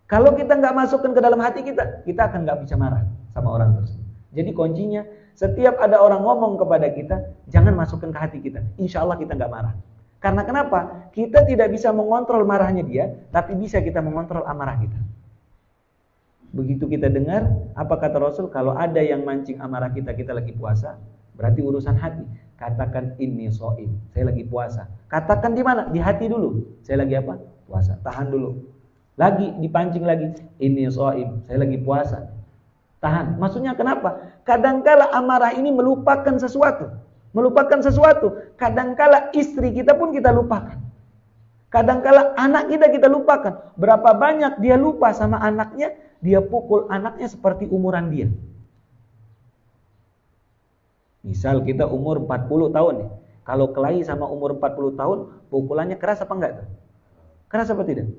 [0.05, 3.01] Kalau kita nggak masukkan ke dalam hati kita, kita akan nggak bisa marah
[3.33, 4.05] sama orang tersebut.
[4.38, 5.01] Jadi kuncinya
[5.33, 7.15] setiap ada orang ngomong kepada kita,
[7.49, 8.62] jangan masukkan ke hati kita.
[8.77, 9.73] Insya Allah kita nggak marah.
[10.21, 11.10] Karena kenapa?
[11.10, 15.16] Kita tidak bisa mengontrol marahnya dia, tapi bisa kita mengontrol amarah kita.
[16.55, 17.43] Begitu kita dengar,
[17.75, 18.47] apa kata Rasul?
[18.47, 20.95] Kalau ada yang mancing amarah kita, kita lagi puasa,
[21.36, 22.23] berarti urusan hati.
[22.57, 24.89] Katakan ini soim, saya lagi puasa.
[25.12, 25.86] Katakan di mana?
[25.93, 26.65] Di hati dulu.
[26.81, 27.38] Saya lagi apa?
[27.69, 27.99] Puasa.
[28.01, 28.57] Tahan dulu.
[29.17, 32.33] Lagi dipancing lagi, ini soim, saya lagi puasa.
[32.97, 33.38] Tahan.
[33.38, 34.41] Maksudnya kenapa?
[34.41, 36.89] Kadangkala amarah ini melupakan sesuatu.
[37.36, 38.33] Melupakan sesuatu.
[38.57, 40.81] Kadangkala istri kita pun kita lupakan.
[41.69, 43.75] Kadangkala anak kita kita lupakan.
[43.77, 48.27] Berapa banyak dia lupa sama anaknya, dia pukul anaknya seperti umuran dia.
[51.21, 53.10] Misal kita umur 40 tahun nih.
[53.47, 56.67] Kalau kelahi sama umur 40 tahun, pukulannya keras apa enggak tuh?
[57.47, 58.12] Keras apa tidak?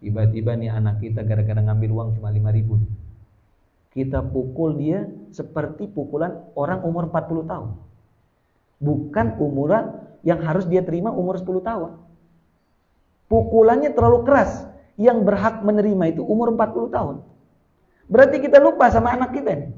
[0.00, 2.80] Tiba-tiba nih anak kita gara-gara ngambil uang cuma 5 ribu
[3.96, 7.68] kita pukul dia seperti pukulan orang umur 40 tahun.
[8.76, 11.96] Bukan umuran yang harus dia terima umur 10 tahun.
[13.32, 14.68] Pukulannya terlalu keras.
[14.96, 17.16] Yang berhak menerima itu umur 40 tahun.
[18.08, 19.70] Berarti kita lupa sama anak kita nih.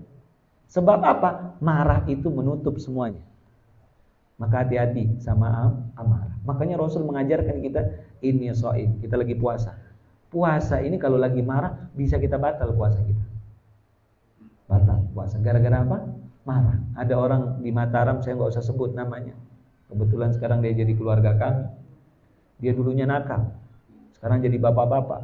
[0.70, 1.58] Sebab apa?
[1.58, 3.24] Marah itu menutup semuanya.
[4.38, 6.38] Maka hati-hati sama amarah.
[6.46, 7.82] Makanya Rasul mengajarkan kita
[8.22, 9.02] ini so'in.
[9.02, 9.74] Kita lagi puasa.
[10.30, 13.28] Puasa ini kalau lagi marah bisa kita batal puasa kita
[14.68, 15.40] batal puasa.
[15.40, 15.98] Gara-gara apa?
[16.44, 16.78] Marah.
[16.94, 19.34] Ada orang di Mataram, saya nggak usah sebut namanya.
[19.88, 21.64] Kebetulan sekarang dia jadi keluarga kami.
[22.60, 23.56] Dia dulunya nakal.
[24.18, 25.22] Sekarang jadi bapak-bapak.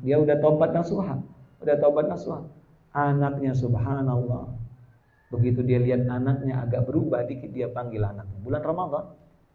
[0.00, 1.20] Dia udah tobat nasuha.
[1.60, 2.42] Udah tobat nasuha.
[2.96, 4.50] Anaknya subhanallah.
[5.30, 8.38] Begitu dia lihat anaknya agak berubah dikit dia panggil anaknya.
[8.40, 9.04] Bulan Ramadan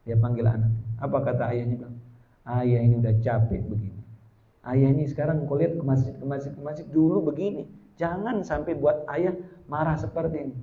[0.04, 0.82] dia panggil anaknya.
[1.00, 1.98] Apa kata ayahnya bilang?
[2.44, 4.02] Ayah ini udah capek begini.
[4.66, 7.64] Ayah ini sekarang kau lihat ke masjid, ke masjid, ke masjid dulu begini.
[7.96, 9.34] Jangan sampai buat ayah
[9.72, 10.56] marah seperti ini.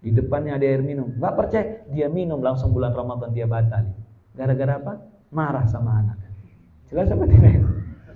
[0.00, 1.12] Di depannya ada air minum.
[1.18, 3.90] Gak percaya, dia minum langsung bulan Ramadan dia batal.
[4.38, 4.92] Gara-gara apa?
[5.34, 6.18] Marah sama anak.
[6.90, 7.54] Jelas apa tidak?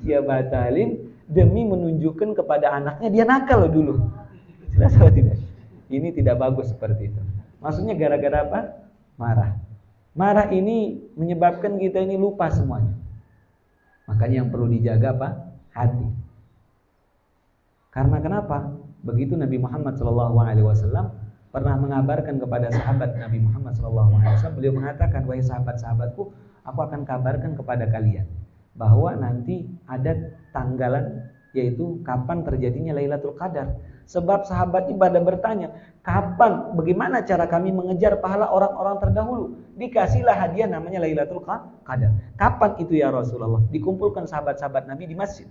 [0.03, 0.99] Dia batalin
[1.31, 3.95] demi menunjukkan kepada anaknya dia nakal loh dulu.
[4.75, 5.39] Jelas apa tidak?
[5.89, 7.21] Ini tidak bagus seperti itu.
[7.63, 8.61] Maksudnya gara-gara apa?
[9.15, 9.55] Marah.
[10.19, 12.93] Marah ini menyebabkan kita ini lupa semuanya.
[14.11, 15.29] Makanya yang perlu dijaga apa?
[15.71, 16.09] Hati.
[17.95, 18.75] Karena kenapa?
[19.07, 20.35] Begitu Nabi Muhammad SAW
[21.55, 24.11] pernah mengabarkan kepada sahabat Nabi Muhammad SAW,
[24.59, 26.35] beliau mengatakan, wahai sahabat-sahabatku,
[26.67, 28.27] aku akan kabarkan kepada kalian
[28.75, 33.79] bahwa nanti ada tanggalan yaitu kapan terjadinya Lailatul Qadar.
[34.05, 35.73] Sebab sahabat ibadah bertanya,
[36.05, 39.45] kapan, bagaimana cara kami mengejar pahala orang-orang terdahulu?
[39.79, 42.13] Dikasihlah hadiah namanya Lailatul Qadar.
[42.37, 43.65] Kapan itu ya Rasulullah?
[43.71, 45.49] Dikumpulkan sahabat-sahabat Nabi di masjid.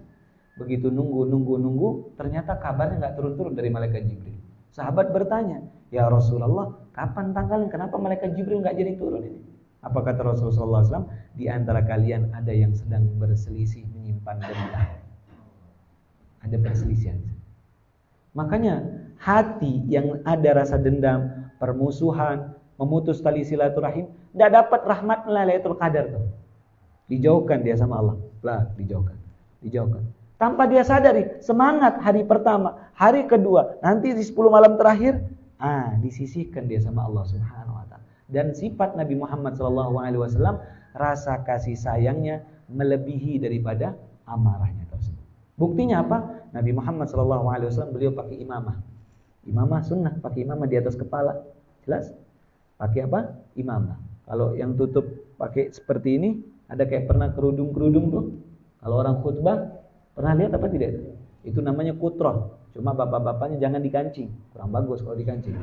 [0.59, 4.37] Begitu nunggu, nunggu, nunggu, ternyata kabarnya nggak turun-turun dari malaikat Jibril.
[4.69, 7.73] Sahabat bertanya, ya Rasulullah, kapan tanggalnya?
[7.73, 9.52] Kenapa malaikat Jibril nggak jadi turun ini?
[9.83, 11.11] Apa kata Rasulullah SAW?
[11.35, 14.87] Di antara kalian ada yang sedang berselisih menyimpan dendam.
[16.43, 17.19] Ada perselisihan.
[18.33, 18.81] Makanya
[19.19, 26.25] hati yang ada rasa dendam, permusuhan, memutus tali silaturahim, tidak dapat rahmat Lailatul Qadar tuh.
[27.11, 28.17] Dijauhkan dia sama Allah.
[28.41, 29.15] Lah, dijauhkan.
[29.61, 30.03] Dijauhkan.
[30.41, 35.23] Tanpa dia sadari, semangat hari pertama, hari kedua, nanti di 10 malam terakhir,
[35.61, 37.92] ah, disisihkan dia sama Allah Subhanahu wa taala.
[38.33, 40.57] Dan sifat Nabi Muhammad wasallam
[40.97, 43.93] rasa kasih sayangnya melebihi daripada
[44.25, 45.21] amarahnya tersebut.
[45.53, 46.17] Buktinya apa?
[46.53, 48.77] Nabi Muhammad SAW beliau pakai imamah.
[49.45, 51.45] Imamah sunnah, pakai imamah di atas kepala.
[51.85, 52.09] Jelas?
[52.81, 53.37] Pakai apa?
[53.53, 53.99] Imamah.
[54.25, 55.05] Kalau yang tutup
[55.37, 56.29] pakai seperti ini,
[56.71, 58.25] ada kayak pernah kerudung-kerudung tuh.
[58.81, 59.57] Kalau orang khutbah,
[60.15, 61.05] pernah lihat apa tidak?
[61.43, 62.55] Itu namanya kutroh.
[62.73, 64.31] Cuma bapak-bapaknya jangan dikancing.
[64.55, 65.53] Kurang bagus kalau dikancing.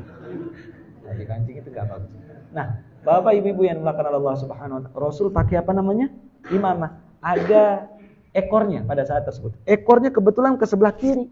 [1.01, 2.13] Nah, dikancing itu gak bagus.
[2.55, 6.07] Nah, bapak ibu-ibu yang melakukan Allah Subhanahu wa taala, Rasul pakai apa namanya?
[6.53, 7.01] Imamah.
[7.19, 7.91] Ada
[8.31, 9.57] ekornya pada saat tersebut.
[9.67, 11.27] Ekornya kebetulan ke sebelah kiri.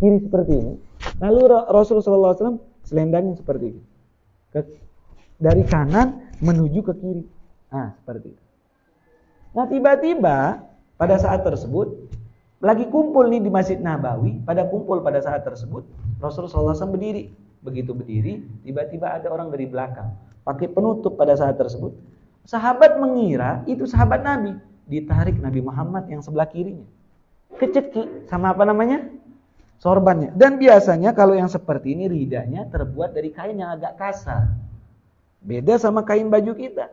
[0.00, 0.74] Kiri seperti ini.
[1.20, 3.82] Lalu Rasulullah SAW selendangnya seperti ini.
[4.54, 4.64] Ke,
[5.36, 7.24] dari kanan menuju ke kiri.
[7.74, 8.42] Nah, seperti itu.
[9.54, 10.66] Nah, tiba-tiba
[10.98, 12.10] pada saat tersebut
[12.64, 15.84] lagi kumpul nih di Masjid Nabawi, pada kumpul pada saat tersebut
[16.16, 17.28] Rasulullah SAW berdiri.
[17.60, 20.12] Begitu berdiri, tiba-tiba ada orang dari belakang
[20.44, 21.92] pakai penutup pada saat tersebut.
[22.44, 26.84] Sahabat mengira itu sahabat Nabi ditarik Nabi Muhammad yang sebelah kirinya.
[27.56, 29.08] Keceki sama apa namanya?
[29.80, 30.36] Sorbannya.
[30.36, 34.52] Dan biasanya kalau yang seperti ini ridanya terbuat dari kain yang agak kasar.
[35.44, 36.92] Beda sama kain baju kita.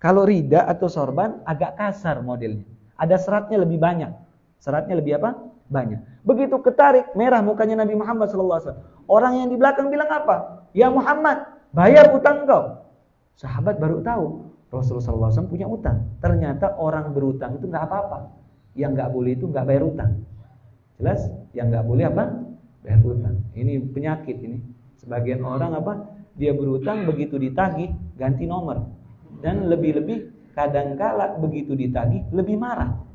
[0.00, 2.64] Kalau rida atau sorban agak kasar modelnya.
[2.96, 4.12] Ada seratnya lebih banyak.
[4.60, 5.40] Seratnya lebih apa?
[5.72, 6.22] Banyak.
[6.22, 8.76] Begitu ketarik merah mukanya Nabi Muhammad SAW.
[9.08, 10.68] Orang yang di belakang bilang apa?
[10.76, 12.84] Ya Muhammad, bayar utang kau.
[13.40, 16.04] Sahabat baru tahu Rasulullah SAW punya utang.
[16.20, 18.30] Ternyata orang berutang itu nggak apa-apa.
[18.76, 20.12] Yang nggak boleh itu nggak bayar utang.
[21.00, 21.20] Jelas?
[21.56, 22.24] Yang nggak boleh apa?
[22.84, 23.36] Bayar utang.
[23.56, 24.58] Ini penyakit ini.
[25.00, 26.20] Sebagian orang apa?
[26.36, 28.84] Dia berutang begitu ditagih ganti nomor.
[29.40, 33.09] Dan lebih-lebih kadangkala begitu ditagih lebih marah.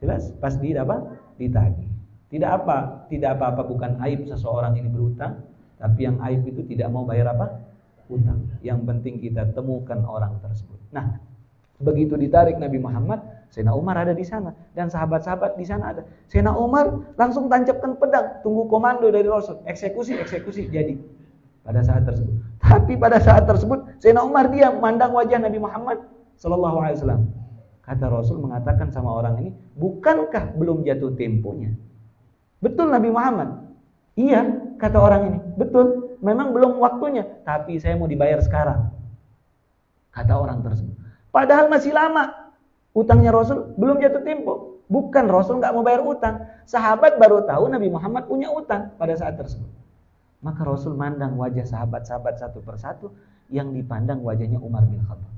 [0.00, 0.32] Jelas?
[0.40, 1.20] Pas di apa?
[1.36, 1.88] Ditagih.
[2.30, 5.42] Tidak apa, tidak apa-apa bukan aib seseorang ini berutang,
[5.76, 7.70] tapi yang aib itu tidak mau bayar apa?
[8.10, 8.50] utang.
[8.60, 10.76] Yang penting kita temukan orang tersebut.
[10.90, 11.22] Nah,
[11.78, 13.22] begitu ditarik Nabi Muhammad,
[13.54, 16.02] Sayyidina Umar ada di sana dan sahabat-sahabat di sana ada.
[16.26, 20.98] Sayyidina Umar langsung tancapkan pedang, tunggu komando dari Rasul, eksekusi, eksekusi jadi
[21.62, 22.34] pada saat tersebut.
[22.60, 25.98] Tapi pada saat tersebut Sayyidina Umar dia memandang wajah Nabi Muhammad
[26.36, 27.22] sallallahu alaihi wasallam.
[27.80, 31.72] Kata Rasul mengatakan sama orang ini, "Bukankah belum jatuh temponya?"
[32.60, 33.72] Betul Nabi Muhammad.
[34.20, 34.44] Iya,
[34.76, 35.38] kata orang ini.
[35.56, 38.92] Betul memang belum waktunya, tapi saya mau dibayar sekarang.
[40.12, 40.92] Kata orang tersebut.
[41.32, 42.52] Padahal masih lama.
[42.92, 44.82] Utangnya Rasul belum jatuh tempo.
[44.90, 46.42] Bukan Rasul nggak mau bayar utang.
[46.66, 49.70] Sahabat baru tahu Nabi Muhammad punya utang pada saat tersebut.
[50.42, 53.14] Maka Rasul mandang wajah sahabat-sahabat satu persatu
[53.46, 55.30] yang dipandang wajahnya Umar bin Khattab.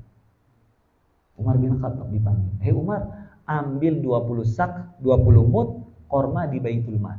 [1.37, 2.53] Umar bin Khattab dipanggil.
[2.61, 3.09] Hei Umar,
[3.49, 7.17] ambil 20 sak, 20 mut korma di Baitul Mal.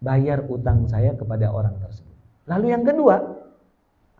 [0.00, 2.12] Bayar utang saya kepada orang tersebut.
[2.48, 3.16] Lalu yang kedua,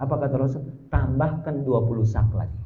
[0.00, 0.64] apa kata Rasul?
[0.88, 2.56] Tambahkan 20 sak lagi.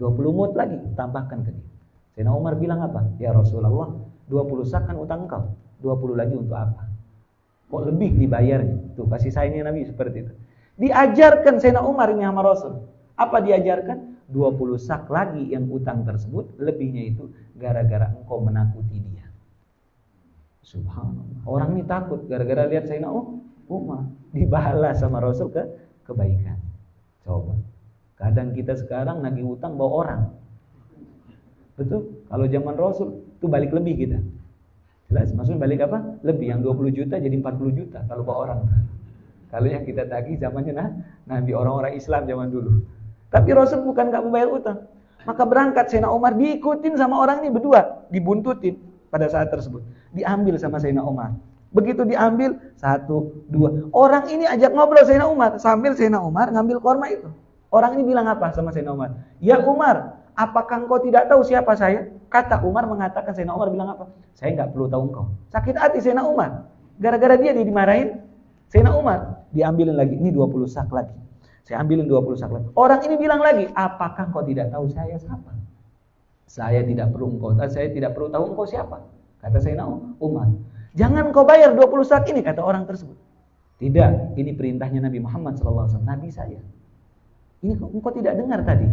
[0.00, 1.68] 20 mut lagi, tambahkan ke dia.
[2.14, 3.04] Sayyidina Umar bilang apa?
[3.16, 3.88] Ya Rasulullah,
[4.28, 5.48] 20 sak kan utang engkau.
[5.80, 6.88] 20 lagi untuk apa?
[7.68, 8.96] Kok lebih dibayarnya?
[8.96, 10.32] Tuh, kasih sayangnya Nabi seperti itu.
[10.78, 12.84] Diajarkan Sayyidina Umar ini sama Rasul.
[13.14, 14.13] Apa diajarkan?
[14.34, 19.30] 20 sak lagi yang utang tersebut, lebihnya itu gara-gara engkau menakuti dia.
[20.66, 21.46] Subhanallah.
[21.46, 23.14] Orang ini takut gara-gara lihat Sayyidina
[23.70, 25.62] Umar dibalas sama Rasul ke
[26.02, 26.58] kebaikan.
[27.22, 27.54] Coba.
[28.18, 30.20] Kadang kita sekarang nagih utang bawa orang.
[31.78, 32.26] Betul?
[32.26, 34.18] Kalau zaman Rasul itu balik lebih kita.
[35.10, 35.30] Jelas?
[35.30, 36.18] Maksudnya balik apa?
[36.26, 38.60] Lebih yang 20 juta jadi 40 juta kalau bawa orang.
[39.54, 40.90] Kalau yang kita tagih zamannya nah,
[41.30, 42.82] Nabi orang-orang Islam zaman dulu.
[43.34, 44.78] Tapi Rasul bukan nggak membayar utang.
[45.26, 48.78] Maka berangkat Sayyidina Umar diikutin sama orang ini berdua, dibuntutin
[49.10, 49.82] pada saat tersebut.
[50.14, 51.34] Diambil sama Sayyidina Umar.
[51.74, 53.90] Begitu diambil, satu, dua.
[53.90, 55.58] Orang ini ajak ngobrol Sayyidina Umar.
[55.58, 57.26] Sambil Sayyidina Umar ngambil korma itu.
[57.74, 59.10] Orang ini bilang apa sama Sayyidina Umar?
[59.42, 62.14] Ya Umar, apakah engkau tidak tahu siapa saya?
[62.30, 64.14] Kata Umar mengatakan Sayyidina Umar bilang apa?
[64.38, 65.24] Saya nggak perlu tahu engkau.
[65.50, 66.70] Sakit hati Sayyidina Umar.
[67.02, 68.22] Gara-gara dia dia dimarahin.
[68.70, 70.14] Sayyidina Umar diambilin lagi.
[70.14, 71.24] Ini 20 sak lagi.
[71.64, 72.68] Saya ambilin 20 sak lagi.
[72.76, 75.50] Orang ini bilang lagi, apakah engkau tidak tahu saya siapa?
[76.44, 79.00] Saya tidak perlu engkau, saya tidak perlu tahu engkau siapa.
[79.40, 79.88] Kata Sayyidina
[80.20, 80.52] Umar.
[80.92, 83.16] Jangan kau bayar 20 sak ini kata orang tersebut.
[83.80, 86.60] Tidak, ini perintahnya Nabi Muhammad SAW, Nabi saya.
[87.64, 88.86] Ini engkau tidak dengar tadi.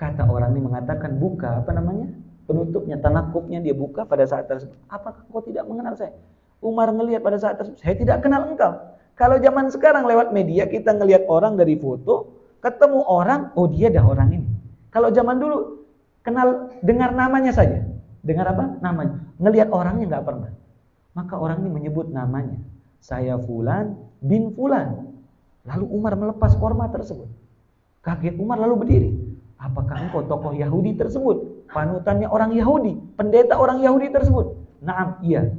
[0.00, 2.08] Kata orang ini mengatakan buka apa namanya?
[2.48, 4.80] Penutupnya, tanakupnya dia buka pada saat tersebut.
[4.88, 6.16] Apakah engkau tidak mengenal saya?
[6.64, 8.95] Umar ngelihat pada saat tersebut, saya tidak kenal engkau.
[9.16, 14.04] Kalau zaman sekarang lewat media kita ngelihat orang dari foto, ketemu orang, oh dia dah
[14.04, 14.48] orang ini.
[14.92, 15.88] Kalau zaman dulu
[16.20, 17.80] kenal dengar namanya saja.
[18.20, 18.76] Dengar apa?
[18.84, 19.24] Namanya.
[19.40, 20.52] Ngelihat orangnya nggak pernah.
[21.16, 22.60] Maka orang ini menyebut namanya.
[23.00, 25.16] Saya Fulan bin Fulan.
[25.64, 27.26] Lalu Umar melepas korma tersebut.
[28.04, 29.10] Kaget Umar lalu berdiri.
[29.56, 31.66] Apakah engkau tokoh Yahudi tersebut?
[31.72, 34.54] Panutannya orang Yahudi, pendeta orang Yahudi tersebut.
[34.84, 35.56] Naam, iya.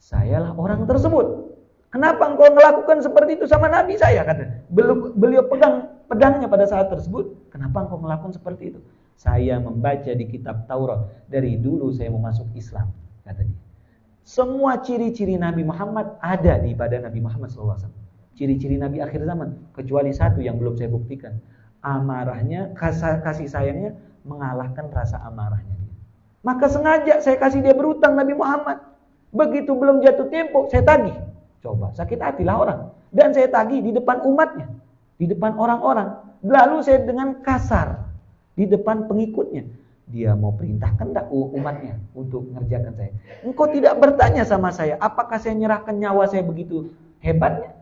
[0.00, 1.47] Sayalah orang tersebut.
[1.88, 4.20] Kenapa engkau melakukan seperti itu sama Nabi saya?
[4.20, 4.68] Kata.
[4.68, 7.48] Beliau, beliau pegang pedangnya pada saat tersebut.
[7.48, 8.80] Kenapa engkau melakukan seperti itu?
[9.16, 11.08] Saya membaca di kitab Taurat.
[11.32, 12.92] Dari dulu saya mau masuk Islam.
[13.24, 13.58] Kata dia.
[14.28, 17.88] Semua ciri-ciri Nabi Muhammad ada di pada Nabi Muhammad SAW.
[18.36, 19.72] Ciri-ciri Nabi akhir zaman.
[19.72, 21.40] Kecuali satu yang belum saya buktikan.
[21.80, 23.96] Amarahnya, kasih sayangnya
[24.28, 25.80] mengalahkan rasa amarahnya.
[26.44, 28.84] Maka sengaja saya kasih dia berutang Nabi Muhammad.
[29.32, 31.16] Begitu belum jatuh tempo, saya tagih.
[31.58, 32.80] Coba, sakit hatilah orang.
[33.10, 34.70] Dan saya tagih di depan umatnya.
[35.18, 36.38] Di depan orang-orang.
[36.46, 38.06] Lalu saya dengan kasar.
[38.54, 39.66] Di depan pengikutnya.
[40.08, 43.12] Dia mau perintahkan tak umatnya untuk mengerjakan saya.
[43.44, 44.96] Engkau tidak bertanya sama saya.
[45.02, 46.88] Apakah saya nyerahkan nyawa saya begitu
[47.20, 47.76] hebatnya?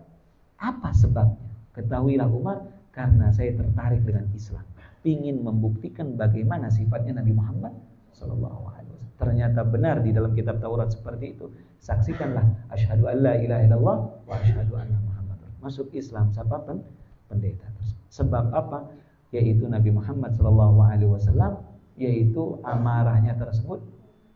[0.59, 1.39] Apa sebabnya?
[1.77, 2.59] Ketahuilah umat.
[2.97, 4.65] Karena saya tertarik dengan Islam.
[5.05, 7.77] Ingin membuktikan bagaimana sifatnya Nabi Muhammad
[8.11, 8.86] Wasallam.
[9.17, 11.49] Ternyata benar di dalam kitab Taurat seperti itu
[11.81, 13.97] saksikanlah asyhadu an la ilaha illallah
[14.29, 15.39] wa asyhadu anna Muhammad.
[15.65, 16.85] Masuk Islam siapa pun
[17.33, 17.65] pendeta
[18.13, 18.93] Sebab apa?
[19.33, 21.65] Yaitu Nabi Muhammad sallallahu alaihi wasallam
[21.97, 23.81] yaitu amarahnya tersebut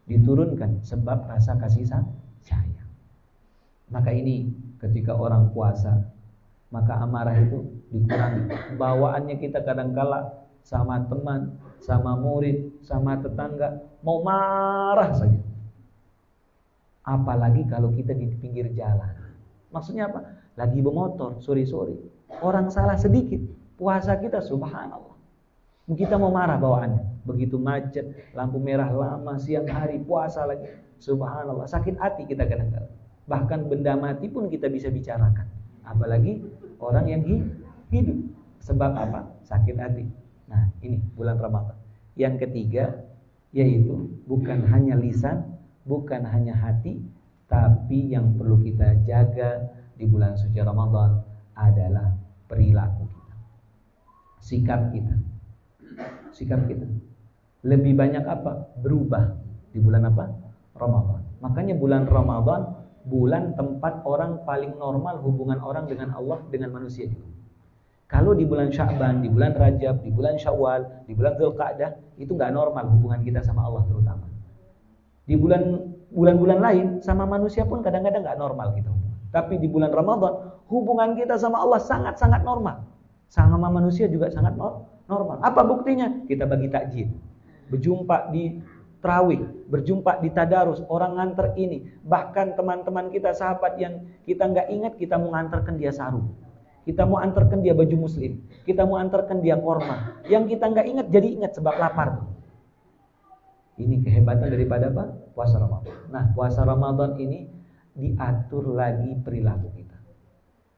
[0.08, 2.90] diturunkan sebab rasa kasih sayang.
[3.92, 4.48] Maka ini
[4.80, 6.08] ketika orang puasa
[6.70, 8.78] maka amarah itu dikurangi.
[8.78, 15.40] Bawaannya kita kadangkala sama teman, sama murid, sama tetangga mau marah saja.
[17.04, 19.10] Apalagi kalau kita di pinggir jalan.
[19.72, 20.20] Maksudnya apa?
[20.58, 21.96] Lagi bermotor, sore-sore.
[22.44, 23.40] Orang salah sedikit,
[23.80, 25.16] puasa kita subhanallah.
[25.90, 27.26] Kita mau marah bawaannya.
[27.26, 30.70] Begitu macet, lampu merah lama, siang hari, puasa lagi.
[31.00, 32.92] Subhanallah, sakit hati kita kadang-kadang.
[33.26, 35.48] Bahkan benda mati pun kita bisa bicarakan.
[35.82, 36.44] Apalagi
[36.78, 37.22] orang yang
[37.90, 38.18] hidup.
[38.60, 39.20] Sebab apa?
[39.48, 40.04] Sakit hati.
[40.50, 41.78] Nah, ini bulan Ramadan.
[42.18, 43.06] Yang ketiga,
[43.54, 46.98] yaitu bukan hanya lisan, bukan hanya hati,
[47.46, 51.22] tapi yang perlu kita jaga di bulan suci Ramadan
[51.54, 52.14] adalah
[52.50, 53.34] perilaku kita.
[54.42, 55.14] Sikap kita.
[56.34, 56.86] Sikap kita.
[57.62, 58.74] Lebih banyak apa?
[58.82, 59.38] Berubah
[59.70, 60.26] di bulan apa?
[60.74, 61.22] Ramadan.
[61.40, 67.28] Makanya bulan Ramadan bulan tempat orang paling normal hubungan orang dengan Allah dengan manusia juga.
[68.10, 72.50] Kalau di bulan Sya'ban, di bulan Rajab, di bulan Syawal, di bulan Dzulqa'dah itu nggak
[72.50, 74.26] normal hubungan kita sama Allah terutama.
[75.30, 75.62] Di bulan
[76.10, 78.90] bulan-bulan lain sama manusia pun kadang-kadang nggak normal gitu.
[79.30, 82.82] Tapi di bulan Ramadan hubungan kita sama Allah sangat-sangat normal.
[83.30, 84.58] Sama manusia juga sangat
[85.06, 85.38] normal.
[85.38, 86.10] Apa buktinya?
[86.26, 87.14] Kita bagi takjil.
[87.70, 88.58] Berjumpa di
[88.98, 91.86] terawih, berjumpa di tadarus, orang nganter ini.
[92.02, 96.49] Bahkan teman-teman kita, sahabat yang kita nggak ingat, kita mau nganterkan dia sarung.
[96.84, 98.40] Kita mau antarkan dia baju muslim.
[98.64, 100.24] Kita mau antarkan dia korma.
[100.26, 102.24] Yang kita nggak ingat jadi ingat sebab lapar.
[103.80, 105.04] Ini kehebatan daripada apa?
[105.32, 105.96] Puasa Ramadan.
[106.12, 107.48] Nah, puasa Ramadan ini
[107.96, 109.98] diatur lagi perilaku kita.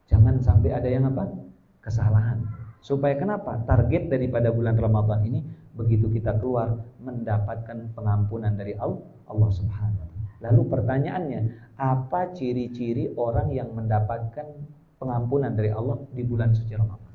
[0.07, 1.27] Jangan sampai ada yang apa?
[1.83, 2.43] Kesalahan.
[2.83, 3.63] Supaya kenapa?
[3.63, 5.39] Target daripada bulan Ramadan ini
[5.73, 10.13] begitu kita keluar mendapatkan pengampunan dari Allah, Allah Subhanahu
[10.43, 11.41] Lalu pertanyaannya,
[11.79, 14.43] apa ciri-ciri orang yang mendapatkan
[15.03, 17.11] pengampunan dari Allah di bulan suci Ramadan?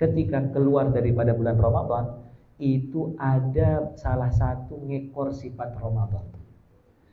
[0.00, 2.04] Ketika keluar daripada bulan Ramadan,
[2.56, 6.24] itu ada salah satu ngekor sifat Ramadan.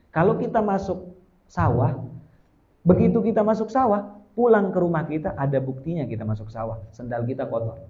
[0.08, 1.12] Kalau kita masuk
[1.46, 2.00] sawah,
[2.82, 7.44] begitu kita masuk sawah, pulang ke rumah kita ada buktinya kita masuk sawah, sendal kita
[7.44, 7.82] kotor.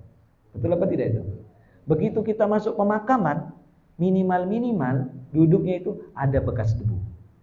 [0.51, 1.23] Betul apa tidak itu?
[1.87, 3.55] Begitu kita masuk pemakaman,
[4.01, 6.97] minimal-minimal duduknya itu ada bekas debu.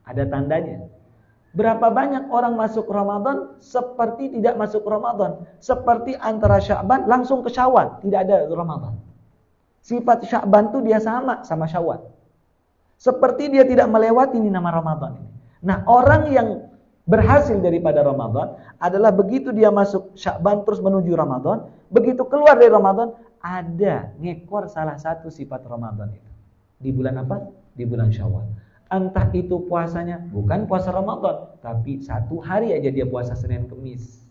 [0.08, 0.87] Ada tandanya.
[1.58, 5.42] Berapa banyak orang masuk Ramadan seperti tidak masuk Ramadan.
[5.58, 7.98] Seperti antara Sya'ban langsung ke Syawal.
[8.06, 8.94] Tidak ada Ramadan.
[9.82, 12.06] Sifat Sya'ban itu dia sama sama Syawal.
[13.02, 15.18] Seperti dia tidak melewati ini nama Ramadan.
[15.66, 16.70] Nah, orang yang
[17.10, 23.18] berhasil daripada Ramadan adalah begitu dia masuk Sya'ban terus menuju Ramadan, begitu keluar dari Ramadan
[23.42, 26.32] ada ngekor salah satu sifat Ramadan itu.
[26.78, 27.50] Di bulan apa?
[27.74, 28.46] Di bulan Syawal.
[28.88, 34.24] Entah itu puasanya bukan puasa Ramadan, tapi satu hari aja dia puasa Senin Kemis.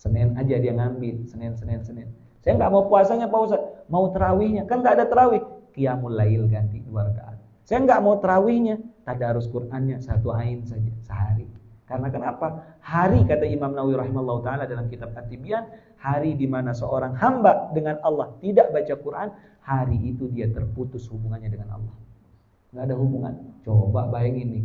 [0.00, 2.08] Senin aja dia ngambil, Senin, Senin, Senin.
[2.40, 3.62] Saya nggak mau puasanya Pak Ustaz,
[3.92, 4.64] mau terawihnya.
[4.64, 5.42] Kan nggak ada terawih.
[5.76, 7.36] Qiyamul lail ganti dua rakaat.
[7.68, 11.44] Saya nggak mau terawihnya, tadarus Qur'annya satu ain saja sehari.
[11.84, 12.78] Karena kenapa?
[12.80, 15.68] Hari kata Imam Nawawi rahimahullah taala dalam kitab At-Tibyan,
[16.00, 19.28] hari di mana seorang hamba dengan Allah tidak baca Quran,
[19.62, 22.05] hari itu dia terputus hubungannya dengan Allah.
[22.72, 23.34] Nggak ada hubungan.
[23.62, 24.64] Coba bayangin nih.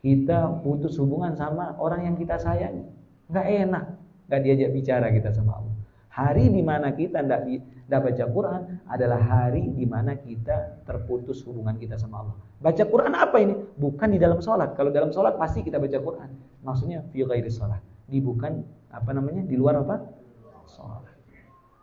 [0.00, 2.88] Kita putus hubungan sama orang yang kita sayangi.
[3.28, 3.84] Nggak enak.
[4.28, 5.74] Nggak diajak bicara kita sama Allah.
[6.10, 7.42] Hari di mana kita tidak
[7.90, 12.36] tidak baca Quran adalah hari di mana kita terputus hubungan kita sama Allah.
[12.60, 13.54] Baca Quran apa ini?
[13.76, 14.74] Bukan di dalam sholat.
[14.74, 16.30] Kalau dalam sholat pasti kita baca Quran.
[16.62, 17.82] Maksudnya fi ghairi sholat.
[18.06, 19.42] Di bukan apa namanya?
[19.46, 20.06] Di luar apa?
[20.70, 21.02] Sholat.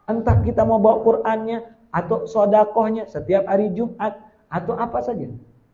[0.07, 1.59] Entah kita mau bawa Qurannya
[1.91, 5.27] atau sodakohnya setiap hari Jumat atau apa saja.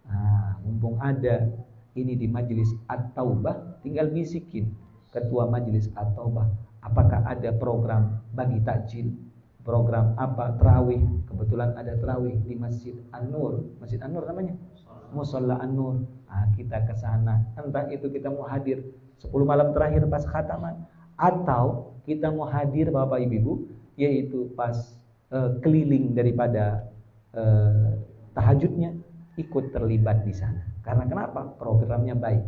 [0.09, 1.49] Nah, mumpung ada
[1.93, 4.73] ini di majelis At-Taubah, tinggal bisikin
[5.13, 6.49] ketua majelis At-Taubah,
[6.83, 9.13] apakah ada program bagi takjil?
[9.63, 10.59] Program apa?
[10.59, 10.99] Terawih.
[11.23, 13.63] Kebetulan ada terawih di Masjid An-Nur.
[13.79, 14.59] Masjid An-Nur namanya?
[15.15, 15.55] Musola.
[15.63, 16.03] An-Nur.
[16.27, 17.47] Nah, kita ke sana.
[17.55, 18.83] Entah itu kita mau hadir
[19.23, 20.83] 10 malam terakhir pas khataman
[21.15, 23.63] atau kita mau hadir Bapak Ibu
[23.95, 24.75] yaitu pas
[25.31, 26.83] uh, keliling daripada
[27.31, 27.95] uh,
[28.33, 28.93] tahajudnya
[29.37, 32.43] ikut terlibat di sana karena kenapa programnya baik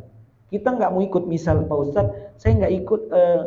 [0.53, 3.41] kita nggak mau ikut misal Pak Ustadz saya nggak ikut uh,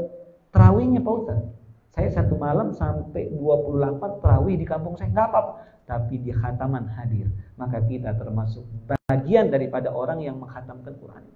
[0.50, 1.58] terawihnya Pak Ustadz
[1.98, 5.52] saya satu malam sampai 28 terawih di kampung saya nggak apa-apa.
[5.82, 7.26] Tapi di khataman hadir.
[7.58, 11.26] Maka kita termasuk bagian daripada orang yang menghatamkan Quran.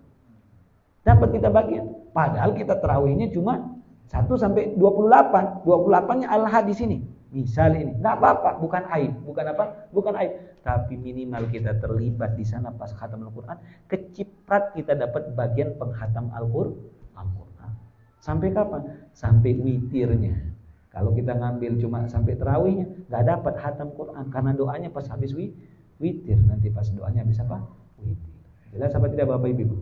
[1.02, 1.90] Dapat kita bagian.
[2.14, 3.74] Padahal kita terawihnya cuma
[4.06, 5.66] 1 sampai 28.
[5.66, 6.98] 28-nya Allah di sini.
[7.32, 10.32] Misal ini, nggak apa-apa, bukan aib, bukan apa, bukan aib.
[10.60, 13.56] Tapi minimal kita terlibat di sana pas khatam Al-Quran,
[13.88, 16.92] keciprat kita dapat bagian penghatam Al-Quran.
[18.22, 19.10] Sampai kapan?
[19.16, 20.36] Sampai witirnya.
[20.92, 26.38] Kalau kita ngambil cuma sampai terawihnya, nggak dapat hatam Quran karena doanya pas habis witir.
[26.46, 27.64] Nanti pas doanya bisa apa?
[27.98, 28.30] Witir.
[28.76, 29.76] Jelas apa tidak Bapak Ibu?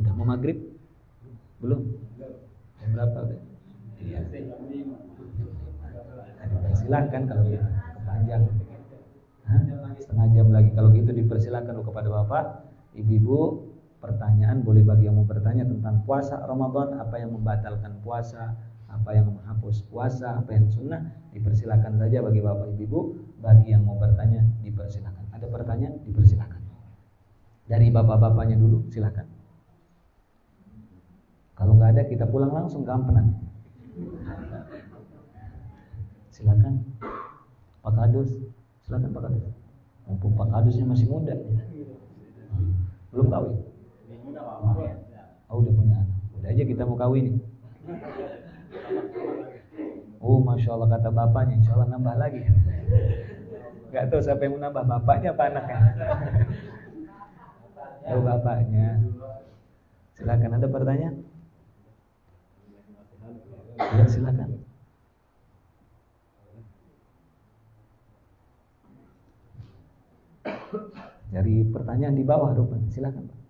[0.00, 0.56] Udah mau maghrib?
[1.60, 1.84] Belum?
[2.82, 3.30] Berapa?
[4.02, 4.20] Iya.
[6.76, 7.66] Silakan kalau gitu.
[8.00, 8.42] Kepanjang.
[10.00, 10.70] Setengah jam lagi.
[10.72, 12.44] Kalau gitu dipersilakan kepada Bapak,
[12.92, 13.72] Ibu-ibu,
[14.04, 18.52] pertanyaan boleh bagi yang mau bertanya tentang puasa Ramadan, apa yang membatalkan puasa,
[18.92, 21.00] apa yang menghapus puasa, apa yang sunnah,
[21.32, 23.16] dipersilakan saja bagi bapak ibu.
[23.40, 25.32] Bagi yang mau bertanya, dipersilakan.
[25.32, 26.60] Ada pertanyaan, dipersilakan.
[27.64, 29.24] Dari bapak-bapaknya dulu, silakan.
[31.56, 33.40] Kalau nggak ada, kita pulang langsung gampang
[36.42, 36.74] Silakan,
[37.86, 38.30] Pak Kadus.
[38.82, 39.46] Silakan Pak Kadus.
[40.10, 41.38] Mumpung Pak Kadusnya masih muda.
[43.14, 43.54] Belum kawin?
[45.46, 46.18] Oh, udah punya anak.
[46.42, 47.38] Udah aja kita mau kawin.
[50.22, 52.46] Oh Masya Allah kata bapaknya Insya Allah nambah lagi
[53.90, 55.78] Gak tahu siapa yang mau nambah Bapaknya apa anaknya
[58.06, 59.02] Oh bapaknya
[60.14, 61.26] Silakan ada pertanyaan
[63.82, 64.61] Ya silakan
[71.32, 73.40] Dari pertanyaan di bawah Rupan Silakan Pak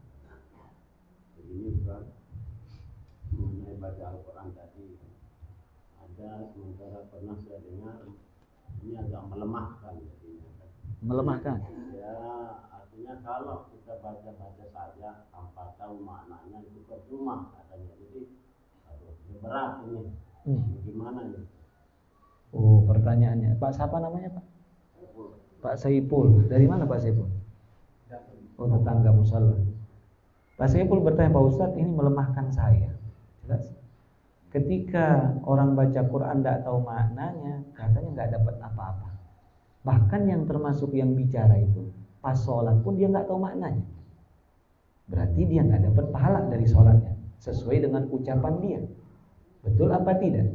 [1.39, 1.71] Ini
[3.33, 4.87] mengenai baca Al-Quran tadi
[6.23, 7.99] ada sementara pernah saya dengar
[8.83, 10.51] ini agak melemahkan jadinya.
[11.03, 11.59] Melemahkan?
[11.95, 12.15] Ya
[12.71, 17.95] artinya kalau kita baca-baca saja tanpa tahu maknanya itu percuma katanya.
[17.99, 18.21] Jadi
[18.87, 20.03] aduh, berat ini.
[20.47, 20.63] Hmm.
[20.87, 21.43] Gimana ini?
[22.53, 24.45] Oh pertanyaannya Pak siapa namanya Pak?
[25.63, 26.51] Pak Saipul.
[26.51, 27.31] Dari mana Pak Saipul?
[28.59, 29.57] Oh tetangga musola.
[30.59, 32.91] Pak Saipul bertanya Pak Ustadz ini melemahkan saya.
[33.47, 33.71] Jelas?
[34.53, 39.09] Ketika orang baca Quran tidak tahu maknanya, katanya nggak dapat apa-apa.
[39.83, 41.89] Bahkan yang termasuk yang bicara itu,
[42.21, 43.83] pas sholat pun dia nggak tahu maknanya.
[45.09, 48.81] Berarti dia nggak dapat pahala dari sholatnya, sesuai dengan ucapan dia.
[49.65, 50.53] Betul apa tidak?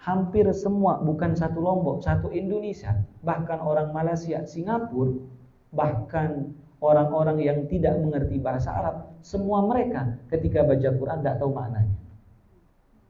[0.00, 5.12] Hampir semua, bukan satu Lombok, satu Indonesia, bahkan orang Malaysia, Singapura,
[5.76, 11.96] bahkan orang-orang yang tidak mengerti bahasa Arab, semua mereka ketika baca Quran tidak tahu maknanya.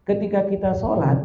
[0.02, 1.22] Ketika kita sholat,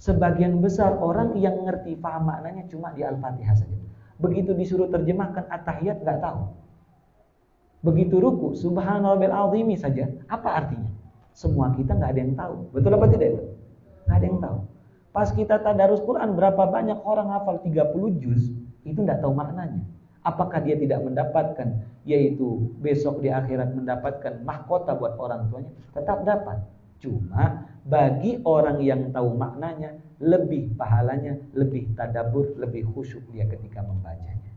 [0.00, 3.78] sebagian besar orang yang ngerti paham maknanya cuma di Al-Fatihah saja.
[4.16, 6.40] Begitu disuruh terjemahkan at-tahiyat nggak tahu.
[7.84, 10.88] Begitu ruku, subhanallah azimi saja, apa artinya?
[11.36, 12.54] Semua kita nggak ada yang tahu.
[12.72, 13.44] Betul apa tidak itu?
[14.08, 14.58] Nggak ada yang tahu.
[15.16, 18.52] Pas kita tadarus Quran, berapa banyak orang hafal 30 juz,
[18.84, 19.80] itu nggak tahu maknanya.
[20.20, 25.72] Apakah dia tidak mendapatkan, yaitu besok di akhirat mendapatkan mahkota buat orang tuanya?
[25.96, 26.60] Tetap dapat.
[27.00, 34.52] Cuma bagi orang yang tahu maknanya lebih pahalanya, lebih tadabur, lebih khusyuk dia ketika membacanya.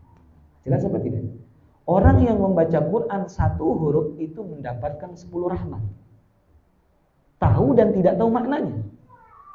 [0.68, 1.24] Jelas apa tidak?
[1.88, 5.88] Orang yang membaca Quran satu huruf itu mendapatkan sepuluh rahmat.
[7.40, 8.99] Tahu dan tidak tahu maknanya.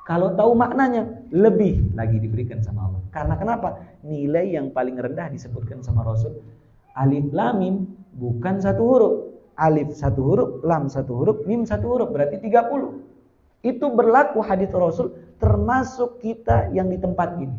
[0.05, 3.02] Kalau tahu maknanya, lebih lagi diberikan sama Allah.
[3.09, 3.68] Karena kenapa?
[4.05, 6.44] Nilai yang paling rendah disebutkan sama Rasul.
[6.92, 7.74] Alif lam mim
[8.12, 9.14] bukan satu huruf.
[9.57, 12.12] Alif satu huruf, lam satu huruf, mim satu huruf.
[12.12, 13.64] Berarti 30.
[13.64, 15.09] Itu berlaku hadis Rasul
[15.40, 17.57] termasuk kita yang di tempat ini.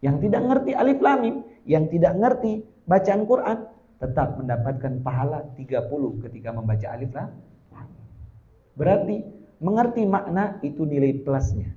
[0.00, 1.36] Yang tidak ngerti alif lam mim,
[1.68, 3.58] yang tidak ngerti bacaan Quran,
[4.00, 7.28] tetap mendapatkan pahala 30 ketika membaca alif lam.
[8.78, 11.70] Berarti mengerti makna itu nilai plusnya.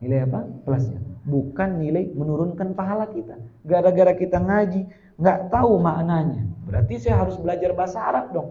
[0.00, 0.40] Nilai apa?
[0.64, 0.98] Plusnya.
[1.26, 3.36] Bukan nilai menurunkan pahala kita.
[3.66, 4.88] Gara-gara kita ngaji,
[5.20, 6.48] nggak tahu maknanya.
[6.64, 8.48] Berarti saya harus belajar bahasa Arab dong.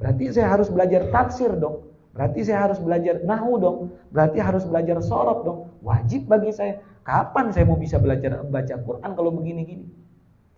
[0.00, 1.92] Berarti saya harus belajar tafsir dong.
[2.12, 3.78] Berarti saya harus belajar nahu dong.
[4.12, 5.58] Berarti harus belajar sorot dong.
[5.84, 6.80] Wajib bagi saya.
[7.02, 9.90] Kapan saya mau bisa belajar baca Quran kalau begini-gini?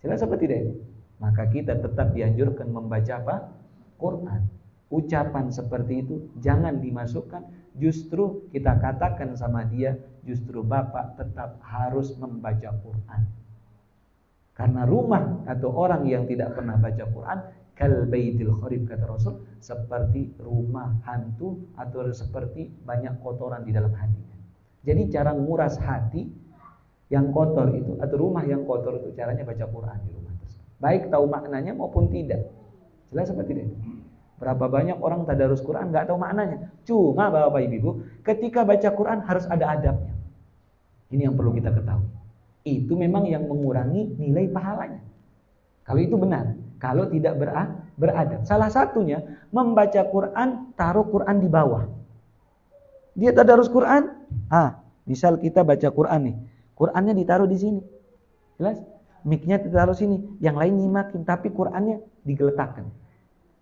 [0.05, 0.77] Jelas apa tidak?
[1.17, 3.35] Maka kita tetap dianjurkan membaca apa?
[3.97, 4.45] Quran.
[4.93, 7.73] Ucapan seperti itu jangan dimasukkan.
[7.75, 13.21] Justru kita katakan sama dia, justru Bapak tetap harus membaca Quran.
[14.55, 17.39] Karena rumah atau orang yang tidak pernah baca Quran
[17.75, 24.39] kal baitil kharib kata Rasul seperti rumah hantu atau seperti banyak kotoran di dalam hatinya.
[24.87, 26.23] Jadi cara nguras hati
[27.11, 30.25] yang kotor itu atau rumah yang kotor itu caranya baca Quran di rumah
[30.79, 32.51] baik tahu maknanya maupun tidak.
[33.09, 33.69] Jelas apa tidak?
[34.45, 36.69] Berapa banyak orang tadarus Quran nggak tahu maknanya.
[36.85, 40.13] Cuma Bapak Ibu, ketika baca Quran harus ada adabnya.
[41.09, 42.05] Ini yang perlu kita ketahui.
[42.61, 45.01] Itu memang yang mengurangi nilai pahalanya.
[45.81, 47.41] Kalau itu benar, kalau tidak
[47.97, 48.45] beradab.
[48.45, 51.89] Salah satunya membaca Quran, taruh Quran di bawah.
[53.17, 54.13] Dia tadarus Quran,
[54.53, 54.77] ah,
[55.09, 56.35] misal kita baca Quran nih.
[56.77, 57.81] Qurannya ditaruh di sini.
[58.61, 58.77] Jelas?
[59.25, 63.04] Miknya ditaruh sini, yang lain nyimakin, tapi Qurannya digeletakkan.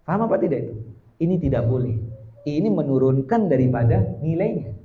[0.04, 0.76] Paham apa tidak itu?
[1.24, 1.96] Ini tidak boleh.
[2.44, 4.76] Ini menurunkan daripada nilainya.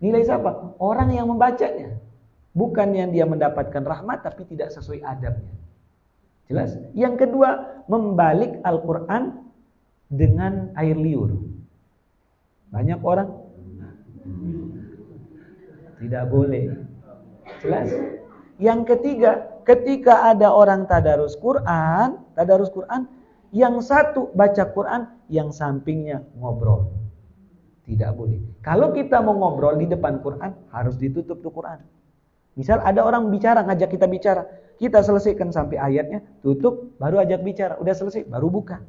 [0.00, 0.78] Nilai siapa?
[0.80, 2.00] Orang yang membacanya.
[2.56, 5.52] Bukan yang dia mendapatkan rahmat tapi tidak sesuai adabnya.
[6.48, 6.80] Jelas?
[6.96, 9.36] Yang kedua, membalik Al-Quran
[10.08, 11.36] dengan air liur.
[12.72, 13.28] Banyak orang
[16.00, 16.72] tidak boleh.
[17.60, 17.92] Jelas?
[18.56, 23.04] Yang ketiga, Ketika ada orang tadarus Quran, tadarus Quran,
[23.54, 26.92] yang satu baca Quran, yang sampingnya ngobrol.
[27.88, 28.60] Tidak boleh.
[28.60, 31.80] Kalau kita mau ngobrol di depan Quran, harus ditutup tuh Quran.
[32.52, 34.44] Misal ada orang bicara, ngajak kita bicara.
[34.76, 37.74] Kita selesaikan sampai ayatnya, tutup, baru ajak bicara.
[37.80, 38.84] Udah selesai, baru buka.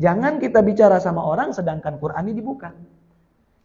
[0.00, 2.72] Jangan kita bicara sama orang sedangkan Quran ini dibuka.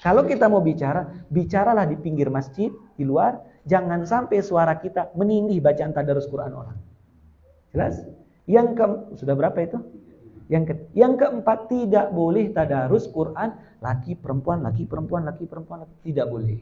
[0.02, 5.62] Kalau kita mau bicara, bicaralah di pinggir masjid, di luar, Jangan sampai suara kita menindih
[5.62, 6.78] bacaan tadarus Quran orang.
[7.70, 8.02] Jelas?
[8.50, 8.86] Yang ke
[9.22, 9.78] sudah berapa itu?
[10.52, 15.96] Yang ke, yang keempat tidak boleh tadarus Quran laki perempuan laki perempuan laki perempuan laki.
[16.12, 16.60] tidak boleh.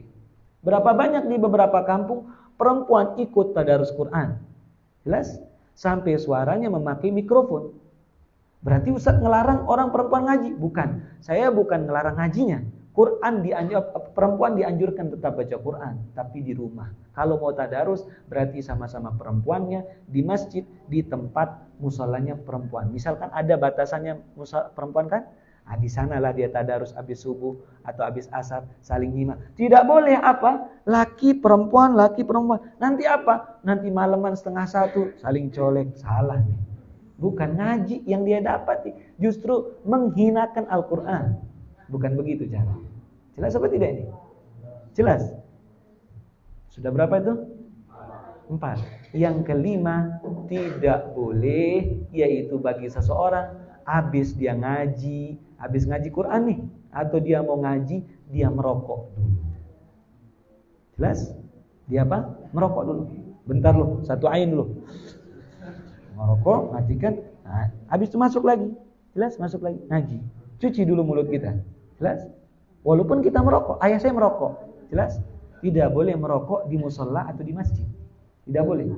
[0.60, 4.36] Berapa banyak di beberapa kampung perempuan ikut tadarus Quran?
[5.02, 5.40] Jelas?
[5.72, 7.72] Sampai suaranya memakai mikrofon.
[8.60, 10.52] Berarti Ustaz ngelarang orang perempuan ngaji?
[10.52, 11.00] Bukan.
[11.24, 12.60] Saya bukan ngelarang ngajinya.
[13.00, 16.92] Quran dianjur, perempuan dianjurkan tetap baca Quran, tapi di rumah.
[17.16, 22.92] Kalau mau tadarus, berarti sama-sama perempuannya di masjid, di tempat musolanya perempuan.
[22.92, 25.32] Misalkan ada batasannya musal, perempuan kan?
[25.64, 27.56] Nah, di sanalah dia tadarus habis subuh
[27.88, 29.40] atau habis asar saling nyimak.
[29.56, 30.68] Tidak boleh apa?
[30.84, 32.60] Laki perempuan, laki perempuan.
[32.76, 33.64] Nanti apa?
[33.64, 35.96] Nanti malaman setengah satu saling colek.
[35.96, 36.60] Salah nih.
[37.16, 41.38] Bukan ngaji yang dia dapat, justru menghinakan Al-Quran.
[41.88, 42.89] Bukan begitu cara.
[43.40, 44.04] Jelas apa tidak ini?
[44.92, 45.32] Jelas.
[46.68, 47.34] Sudah berapa itu?
[48.52, 48.84] Empat.
[49.16, 53.56] Yang kelima, tidak boleh yaitu bagi seseorang
[53.88, 56.60] habis dia ngaji, habis ngaji Quran nih,
[56.92, 59.40] atau dia mau ngaji, dia merokok dulu.
[61.00, 61.32] Jelas?
[61.88, 62.36] Dia apa?
[62.52, 63.02] Merokok dulu.
[63.48, 64.84] Bentar loh, satu ain dulu.
[66.12, 68.68] Merokok, ngajikan, nah, habis itu masuk lagi.
[69.16, 69.40] Jelas?
[69.40, 70.20] Masuk lagi, ngaji.
[70.60, 71.56] Cuci dulu mulut kita.
[71.96, 72.28] Jelas?
[72.80, 74.52] Walaupun kita merokok, ayah saya merokok.
[74.88, 75.20] Jelas?
[75.60, 77.84] Tidak boleh merokok di musola atau di masjid.
[78.48, 78.88] Tidak boleh.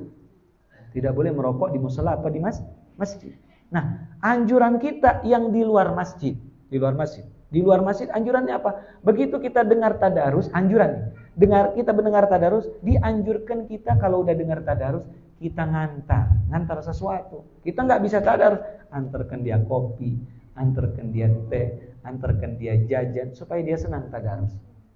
[0.95, 2.63] Tidak boleh merokok di musola atau di mas
[2.95, 3.35] masjid.
[3.73, 6.37] Nah, anjuran kita yang di luar masjid,
[6.69, 7.25] di luar masjid.
[7.49, 9.01] Di luar masjid anjurannya apa?
[9.01, 15.01] Begitu kita dengar tadarus, anjuran Dengar kita mendengar tadarus, dianjurkan kita kalau udah dengar tadarus,
[15.41, 17.41] kita ngantar, ngantar sesuatu.
[17.65, 18.61] Kita nggak bisa tadarus,
[18.93, 20.13] antarkan dia kopi,
[20.53, 24.53] antarkan dia teh, antarkan dia jajan supaya dia senang tadarus.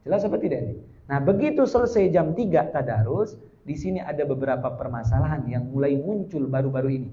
[0.08, 0.76] Jelas apa tidak ini?
[1.08, 7.04] Nah, begitu selesai jam 3 tadarus, di sini ada beberapa permasalahan yang mulai muncul baru-baru
[7.04, 7.10] ini.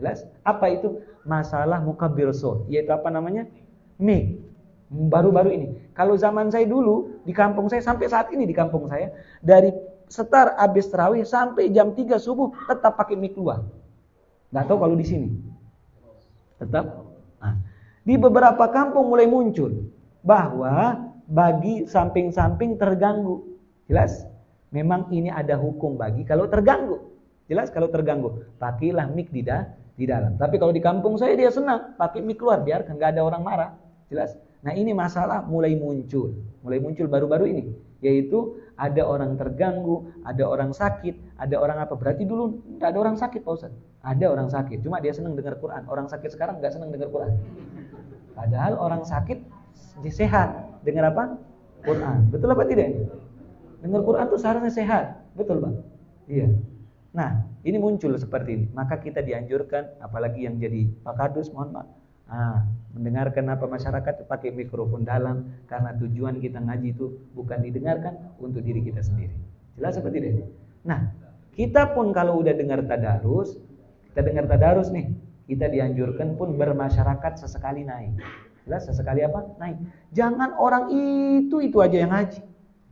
[0.00, 0.24] Jelas?
[0.44, 1.04] Apa itu?
[1.28, 3.44] Masalah mukabir so, yaitu apa namanya?
[4.00, 4.40] Mik.
[4.88, 5.68] Baru-baru ini.
[5.92, 9.12] Kalau zaman saya dulu di kampung saya sampai saat ini di kampung saya
[9.44, 9.70] dari
[10.10, 13.62] setar habis terawih sampai jam 3 subuh tetap pakai mik luar.
[14.50, 15.28] Nggak tahu kalau di sini.
[16.58, 17.06] Tetap.
[17.38, 17.54] Nah,
[18.04, 19.88] di beberapa kampung mulai muncul
[20.24, 20.98] bahwa
[21.30, 23.44] bagi samping-samping terganggu.
[23.86, 24.26] Jelas?
[24.70, 26.98] Memang ini ada hukum bagi kalau terganggu.
[27.50, 28.46] Jelas kalau terganggu.
[28.62, 29.66] Pakailah mik di, da
[29.98, 30.38] di dalam.
[30.38, 33.70] Tapi kalau di kampung saya dia senang pakai mik keluar biar nggak ada orang marah.
[34.06, 34.38] Jelas?
[34.60, 37.64] Nah ini masalah mulai muncul, mulai muncul baru-baru ini,
[38.04, 41.96] yaitu ada orang terganggu, ada orang sakit, ada orang apa?
[41.96, 43.72] Berarti dulu tidak ada orang sakit Pak Ustaz.
[44.04, 45.88] Ada orang sakit, cuma dia senang dengar Quran.
[45.88, 47.32] Orang sakit sekarang nggak senang dengar Quran.
[48.34, 49.38] Padahal orang sakit
[50.08, 51.36] sehat dengar apa?
[51.84, 52.28] Quran.
[52.28, 53.08] Betul apa tidak?
[53.80, 55.04] Dengar Quran itu seharusnya sehat.
[55.32, 55.72] Betul, Pak?
[56.28, 56.48] Iya.
[57.16, 58.66] Nah, ini muncul seperti ini.
[58.76, 61.88] Maka kita dianjurkan, apalagi yang jadi Pak Kadus, mohon maaf.
[62.30, 62.62] Ah,
[62.94, 68.86] mendengarkan apa masyarakat pakai mikrofon dalam karena tujuan kita ngaji itu bukan didengarkan untuk diri
[68.86, 69.34] kita sendiri.
[69.74, 70.30] Jelas seperti ini.
[70.86, 71.10] Nah,
[71.58, 73.58] kita pun kalau udah dengar tadarus,
[74.06, 75.10] kita dengar tadarus nih,
[75.50, 78.14] kita dianjurkan pun bermasyarakat sesekali naik.
[78.62, 79.50] Jelas sesekali apa?
[79.58, 79.82] Naik.
[80.14, 82.46] Jangan orang itu itu aja yang ngaji.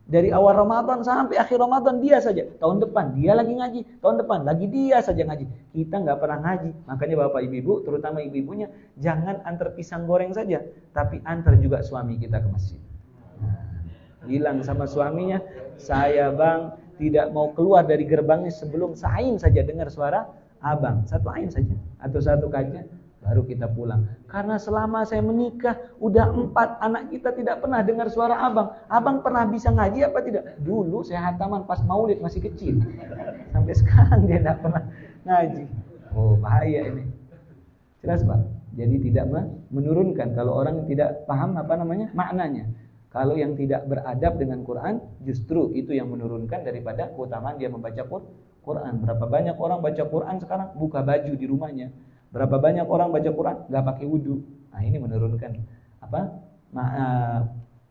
[0.09, 2.43] Dari awal Ramadan sampai akhir Ramadan dia saja.
[2.59, 4.01] Tahun depan dia lagi ngaji.
[4.03, 5.45] Tahun depan lagi dia saja ngaji.
[5.71, 6.71] Kita nggak pernah ngaji.
[6.89, 8.67] Makanya bapak ibu-ibu, terutama ibu-ibunya,
[8.99, 10.65] jangan antar pisang goreng saja.
[10.91, 12.81] Tapi antar juga suami kita ke masjid.
[14.27, 15.41] bilang sama suaminya,
[15.79, 20.27] saya bang tidak mau keluar dari gerbangnya sebelum sain saja dengar suara
[20.63, 21.03] abang.
[21.07, 21.75] Satu ain saja.
[21.99, 22.85] Atau satu kaca
[23.19, 24.07] baru kita pulang.
[24.31, 28.71] Karena selama saya menikah, udah empat anak kita tidak pernah dengar suara abang.
[28.87, 30.43] Abang pernah bisa ngaji apa tidak?
[30.63, 32.79] Dulu saya hataman pas maulid masih kecil.
[33.53, 34.83] Sampai sekarang dia tidak pernah
[35.27, 35.63] ngaji.
[36.15, 37.03] Oh bahaya ini.
[37.99, 38.39] Jelas pak?
[38.79, 39.27] Jadi tidak
[39.75, 42.65] menurunkan kalau orang tidak paham apa namanya maknanya.
[43.09, 48.29] Kalau yang tidak beradab dengan Quran, justru itu yang menurunkan daripada keutamaan dia membaca Quran.
[49.01, 51.89] Berapa banyak orang baca Quran sekarang buka baju di rumahnya,
[52.29, 54.37] Berapa banyak orang baca Quran nggak pakai wudhu.
[54.69, 55.51] Nah ini menurunkan
[55.97, 56.21] apa
[56.77, 57.39] uh,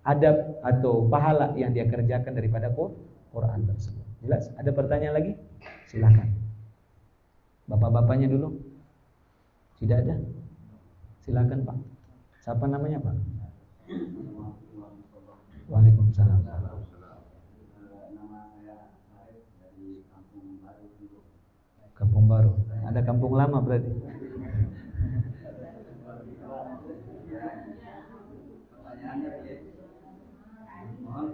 [0.06, 2.70] adab atau pahala yang dia kerjakan daripada
[3.34, 4.06] Quran tersebut.
[4.22, 4.46] Jelas?
[4.54, 5.32] Ada pertanyaan lagi?
[5.90, 6.30] Silakan.
[7.66, 8.62] Bapak-bapaknya dulu.
[9.82, 10.16] Tidak ada?
[11.26, 11.76] Silakan Pak.
[12.46, 13.14] Siapa namanya Pak?
[15.68, 16.40] Waalaikumsalam.
[22.18, 22.50] Kampung Baru.
[22.82, 23.94] Ada kampung lama berarti.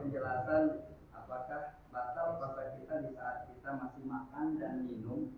[0.04, 0.64] penjelasan
[1.08, 5.32] apakah batal puasa kita di saat kita masih makan dan minum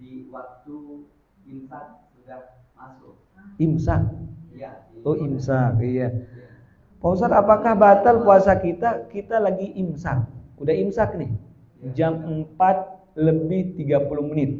[0.00, 0.76] di waktu
[1.44, 2.40] imsak sudah
[2.72, 3.20] masuk.
[3.60, 4.00] Imsak?
[4.56, 4.88] Iya.
[5.04, 6.08] Oh imsak, iya.
[7.04, 9.12] Pak Ustaz, apakah batal puasa kita?
[9.12, 10.24] Kita lagi imsak.
[10.56, 11.36] Udah imsak nih.
[11.84, 11.92] Iya.
[11.92, 12.12] Jam
[12.56, 14.50] 4 lebih 30 menit.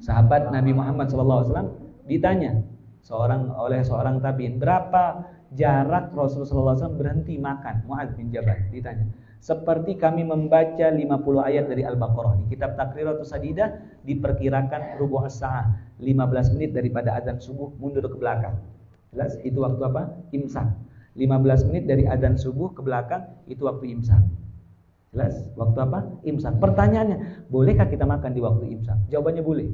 [0.00, 1.76] Sahabat Nabi Muhammad SAW
[2.06, 2.62] ditanya
[3.02, 7.84] seorang oleh seorang tabiin berapa jarak Rasulullah SAW berhenti makan.
[7.88, 9.08] Mu'ad bin Jabal ditanya.
[9.40, 11.00] Seperti kami membaca 50
[11.40, 12.44] ayat dari Al-Baqarah.
[12.44, 13.72] Di kitab Takriratus Sadidah
[14.04, 15.96] diperkirakan rubuh as-sa'ah.
[15.96, 18.60] 15 menit daripada azan subuh mundur ke belakang.
[19.16, 19.40] Jelas?
[19.40, 20.12] Itu waktu apa?
[20.36, 20.68] Imsak.
[21.16, 24.22] 15 menit dari azan subuh ke belakang itu waktu imsak.
[25.10, 25.34] Jelas?
[25.58, 25.98] Waktu apa?
[26.22, 26.62] Imsak.
[26.62, 28.98] Pertanyaannya, bolehkah kita makan di waktu imsak?
[29.10, 29.68] Jawabannya boleh.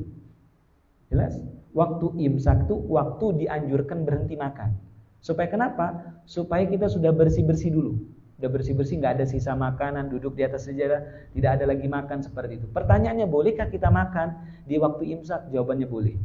[1.12, 1.37] Jelas?
[1.76, 4.72] Waktu imsak itu waktu dianjurkan berhenti makan.
[5.20, 6.16] Supaya kenapa?
[6.24, 8.01] Supaya kita sudah bersih-bersih dulu.
[8.37, 12.61] Sudah bersih-bersih, nggak ada sisa makanan, duduk di atas sejadah, tidak ada lagi makan seperti
[12.61, 12.66] itu.
[12.68, 14.37] Pertanyaannya, bolehkah kita makan
[14.68, 15.53] di waktu imsak?
[15.53, 16.16] Jawabannya boleh.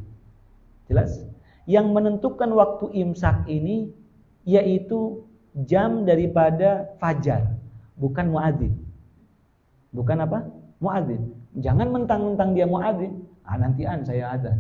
[0.92, 1.24] Jelas?
[1.68, 3.92] Yang menentukan waktu imsak ini
[4.44, 5.24] yaitu
[5.68, 7.60] jam daripada fajar,
[7.96, 8.81] bukan muadzin.
[9.92, 10.48] Bukan apa?
[10.80, 11.36] Muadzin.
[11.60, 14.56] Jangan mentang-mentang dia muadzin, ah nantian saya ada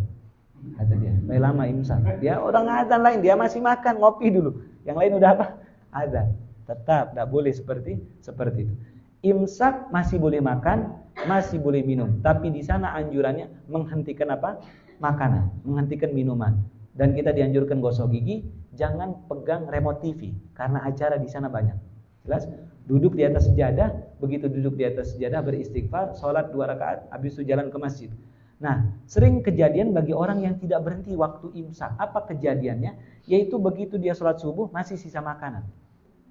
[0.77, 1.11] kata dia.
[1.17, 1.99] Supaya lama imsak.
[2.21, 4.61] Dia orang adzan lain, dia masih makan, ngopi dulu.
[4.85, 5.45] Yang lain udah apa?
[5.89, 6.27] Adzan.
[6.69, 8.73] Tetap tidak boleh seperti seperti itu.
[9.21, 10.97] Imsak masih boleh makan,
[11.29, 12.21] masih boleh minum.
[12.21, 14.61] Tapi di sana anjurannya menghentikan apa?
[15.01, 16.61] Makanan, menghentikan minuman.
[16.93, 18.45] Dan kita dianjurkan gosok gigi,
[18.77, 21.77] jangan pegang remote TV karena acara di sana banyak.
[22.27, 22.45] Jelas?
[22.91, 27.47] Duduk di atas sejadah, begitu duduk di atas sejadah beristighfar, sholat dua rakaat, habis itu
[27.47, 28.11] jalan ke masjid.
[28.59, 31.95] Nah, sering kejadian bagi orang yang tidak berhenti waktu imsak.
[31.95, 33.23] Apa kejadiannya?
[33.31, 35.63] Yaitu begitu dia sholat subuh masih sisa makanan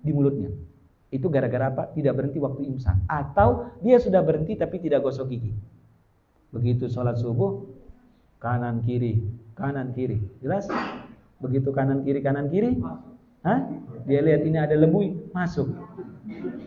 [0.05, 0.53] di mulutnya.
[1.09, 1.97] Itu gara-gara apa?
[1.97, 3.09] Tidak berhenti waktu imsak.
[3.09, 5.57] Atau dia sudah berhenti tapi tidak gosok gigi.
[6.53, 7.65] Begitu sholat subuh,
[8.37, 9.25] kanan kiri,
[9.57, 10.21] kanan kiri.
[10.45, 10.69] Jelas?
[11.41, 12.77] Begitu kanan kiri kanan kiri,
[13.41, 13.65] Hah?
[14.05, 15.73] Dia lihat ini ada lebui, masuk.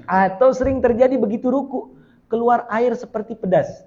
[0.06, 1.96] Atau sering terjadi begitu ruku,
[2.28, 3.86] keluar air seperti pedas.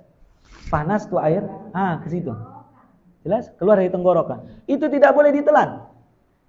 [0.72, 1.47] Panas tuh air,
[1.77, 2.33] ah ke situ.
[3.27, 3.51] Jelas?
[3.59, 4.39] Keluar dari tenggorokan.
[4.70, 5.83] Itu tidak boleh ditelan.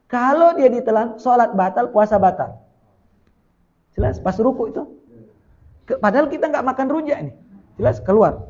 [0.06, 2.62] Kalau dia ditelan, sholat batal, puasa batal.
[3.98, 4.22] Jelas?
[4.22, 4.86] Pas ruku itu.
[5.98, 7.34] Padahal kita nggak makan rujak nih.
[7.82, 7.98] Jelas?
[8.06, 8.46] Keluar.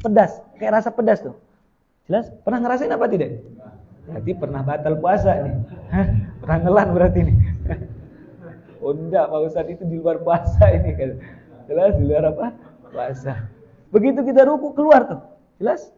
[0.00, 0.40] Pedas.
[0.56, 1.36] Kayak rasa pedas tuh.
[2.08, 2.32] Jelas?
[2.42, 3.44] Pernah ngerasain apa tidak?
[4.08, 5.54] Berarti pernah batal puasa nih.
[6.40, 7.36] Pernah ngelan berarti nih.
[8.86, 11.18] Oh enggak, Pak Ustadz itu di luar puasa ini kan.
[11.66, 12.54] Jelas di luar apa?
[12.86, 13.50] Puasa.
[13.90, 15.20] Begitu kita ruku keluar tuh.
[15.58, 15.90] Jelas?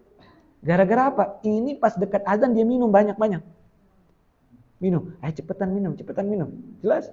[0.65, 1.25] Gara-gara apa?
[1.45, 3.45] Ini pas dekat azan dia minum banyak-banyak.
[4.81, 5.13] Minum.
[5.21, 6.49] Eh cepetan minum, cepetan minum.
[6.81, 7.13] Jelas?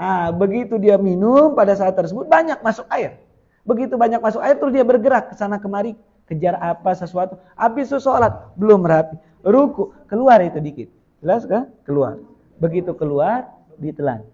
[0.00, 3.20] Ah, begitu dia minum pada saat tersebut banyak masuk air.
[3.68, 6.00] Begitu banyak masuk air terus dia bergerak ke sana kemari
[6.32, 7.36] kejar apa sesuatu.
[7.60, 10.88] Habis sholat belum rapi ruku, keluar itu dikit.
[11.20, 11.68] Jelas kan?
[11.84, 12.16] Keluar.
[12.56, 14.24] Begitu keluar, ditelan.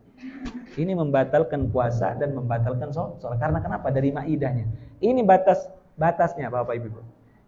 [0.77, 3.41] Ini membatalkan puasa dan membatalkan sholat.
[3.41, 3.89] Karena kenapa?
[3.89, 4.69] Dari maidahnya.
[5.01, 7.01] Ini batas batasnya Bapak Ibu.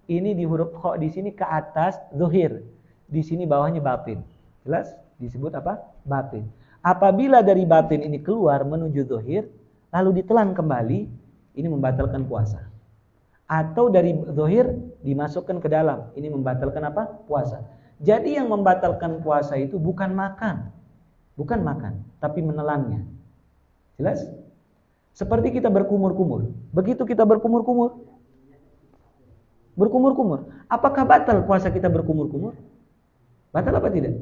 [0.09, 2.65] Ini di huruf kho di sini ke atas zuhir.
[3.09, 4.25] Di sini bawahnya batin.
[4.65, 4.97] Jelas?
[5.21, 5.81] Disebut apa?
[6.09, 6.49] Batin.
[6.81, 9.49] Apabila dari batin ini keluar menuju zuhir,
[9.93, 11.01] lalu ditelan kembali,
[11.57, 12.69] ini membatalkan puasa
[13.49, 14.69] atau dari zohir
[15.01, 16.13] dimasukkan ke dalam.
[16.13, 17.09] Ini membatalkan apa?
[17.25, 17.65] Puasa.
[17.99, 20.69] Jadi yang membatalkan puasa itu bukan makan.
[21.39, 23.07] Bukan makan, tapi menelannya.
[23.95, 24.27] Jelas?
[25.15, 26.51] Seperti kita berkumur-kumur.
[26.75, 28.03] Begitu kita berkumur-kumur,
[29.79, 30.51] berkumur-kumur.
[30.67, 32.59] Apakah batal puasa kita berkumur-kumur?
[33.55, 34.19] Batal apa tidak?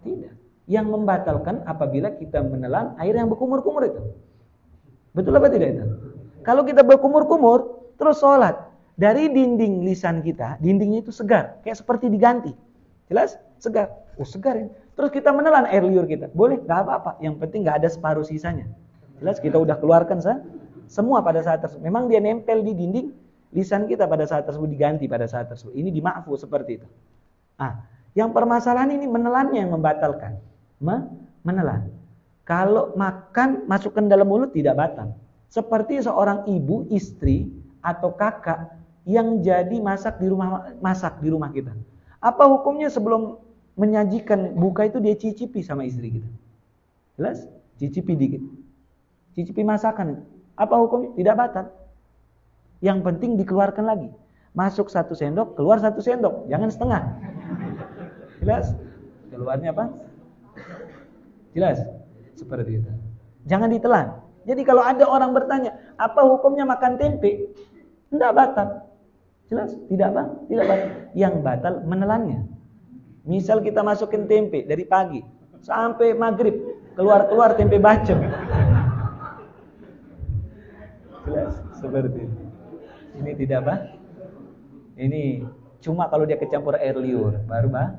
[0.00, 0.32] Tidak.
[0.66, 4.02] Yang membatalkan apabila kita menelan air yang berkumur-kumur itu.
[5.12, 5.84] Betul apa tidak itu?
[6.40, 8.56] Kalau kita berkumur-kumur, Terus sholat.
[8.96, 11.60] Dari dinding lisan kita, dindingnya itu segar.
[11.60, 12.52] Kayak seperti diganti.
[13.12, 13.36] Jelas?
[13.60, 13.92] Segar.
[14.16, 14.72] Oh segar ini.
[14.96, 16.32] Terus kita menelan air liur kita.
[16.32, 16.56] Boleh?
[16.64, 17.20] Gak apa-apa.
[17.20, 18.64] Yang penting gak ada separuh sisanya.
[19.20, 19.36] Jelas?
[19.38, 20.40] Kita udah keluarkan sah?
[20.86, 21.82] semua pada saat tersebut.
[21.82, 23.06] Memang dia nempel di dinding
[23.54, 25.74] lisan kita pada saat tersebut diganti pada saat tersebut.
[25.74, 26.88] Ini dimaafu seperti itu.
[27.58, 30.38] Ah, yang permasalahan ini menelannya yang membatalkan.
[31.46, 31.88] menelan.
[32.44, 35.16] Kalau makan masukkan dalam mulut tidak batal.
[35.48, 37.48] Seperti seorang ibu istri
[37.80, 38.76] atau kakak
[39.06, 41.72] yang jadi masak di rumah masak di rumah kita.
[42.20, 43.40] Apa hukumnya sebelum
[43.76, 46.30] menyajikan buka itu dia cicipi sama istri kita?
[47.20, 47.44] Jelas?
[47.76, 48.42] Cicipi dikit.
[49.36, 50.24] Cicipi masakan.
[50.56, 51.12] Apa hukumnya?
[51.12, 51.68] Tidak batal.
[52.80, 54.08] Yang penting dikeluarkan lagi.
[54.56, 56.48] Masuk satu sendok, keluar satu sendok.
[56.48, 57.02] Jangan setengah.
[58.40, 58.72] Jelas?
[59.28, 59.92] Keluarnya apa?
[61.52, 61.84] Jelas?
[62.32, 62.90] Seperti itu.
[63.44, 64.06] Jangan ditelan.
[64.48, 67.52] Jadi kalau ada orang bertanya, apa hukumnya makan tempe?
[68.08, 68.88] Tidak batal.
[69.52, 69.76] Jelas?
[69.90, 70.90] Tidak bang, tidak batal.
[71.12, 72.55] Yang batal menelannya.
[73.26, 75.20] Misal kita masukin tempe dari pagi
[75.60, 76.54] sampai maghrib,
[76.94, 78.22] keluar-keluar tempe bacem.
[81.26, 81.58] Jelas?
[81.74, 82.36] Seperti ini.
[83.18, 83.82] Ini tidak bang.
[84.96, 85.22] Ini
[85.82, 87.92] cuma kalau dia kecampur air liur, baru bang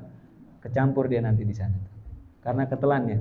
[0.64, 1.78] kecampur dia nanti di sana.
[2.44, 3.18] Karena ketelannya.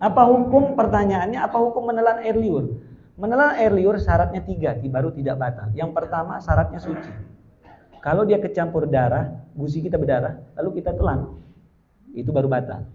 [0.00, 1.38] Apa hukum pertanyaannya?
[1.38, 2.80] Apa hukum menelan air liur?
[3.20, 5.68] Menelan air liur syaratnya tiga, baru tidak batal.
[5.76, 7.29] Yang pertama syaratnya suci.
[8.00, 11.36] Kalau dia kecampur darah, gusi kita berdarah, lalu kita telan,
[12.16, 12.88] itu baru batal.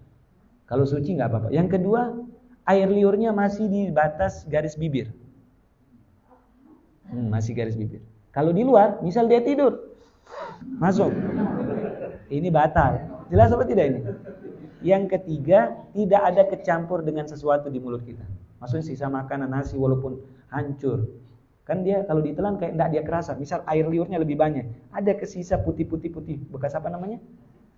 [0.66, 1.48] Kalau suci nggak apa-apa.
[1.54, 2.10] Yang kedua,
[2.66, 5.14] air liurnya masih di batas garis bibir.
[7.06, 8.02] Hmm, masih garis bibir.
[8.34, 9.94] Kalau di luar, misal dia tidur,
[10.82, 11.14] masuk.
[12.34, 12.98] Ini batal.
[13.30, 14.02] Jelas apa tidak ini?
[14.82, 18.26] Yang ketiga, tidak ada kecampur dengan sesuatu di mulut kita.
[18.58, 20.18] Maksudnya sisa makanan nasi walaupun
[20.50, 21.06] hancur.
[21.66, 23.34] Kan dia kalau ditelan kayak enggak dia kerasa.
[23.34, 24.94] Misal air liurnya lebih banyak.
[24.94, 26.38] Ada kesisa putih-putih putih.
[26.54, 27.18] Bekas apa namanya?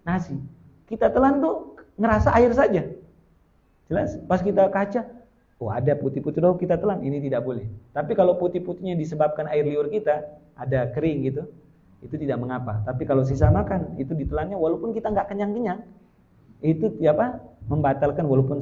[0.03, 0.35] Nasi.
[0.91, 2.83] Kita telan tuh ngerasa air saja.
[3.87, 4.19] Jelas?
[4.27, 5.07] Pas kita kaca,
[5.63, 6.99] oh ada putih-putih dong kita telan.
[6.99, 7.63] Ini tidak boleh.
[7.95, 11.47] Tapi kalau putih-putihnya disebabkan air liur kita, ada kering gitu,
[12.03, 12.83] itu tidak mengapa.
[12.83, 15.79] Tapi kalau sisa makan, itu ditelannya walaupun kita nggak kenyang-kenyang,
[16.59, 17.39] itu apa?
[17.67, 18.59] Membatalkan walaupun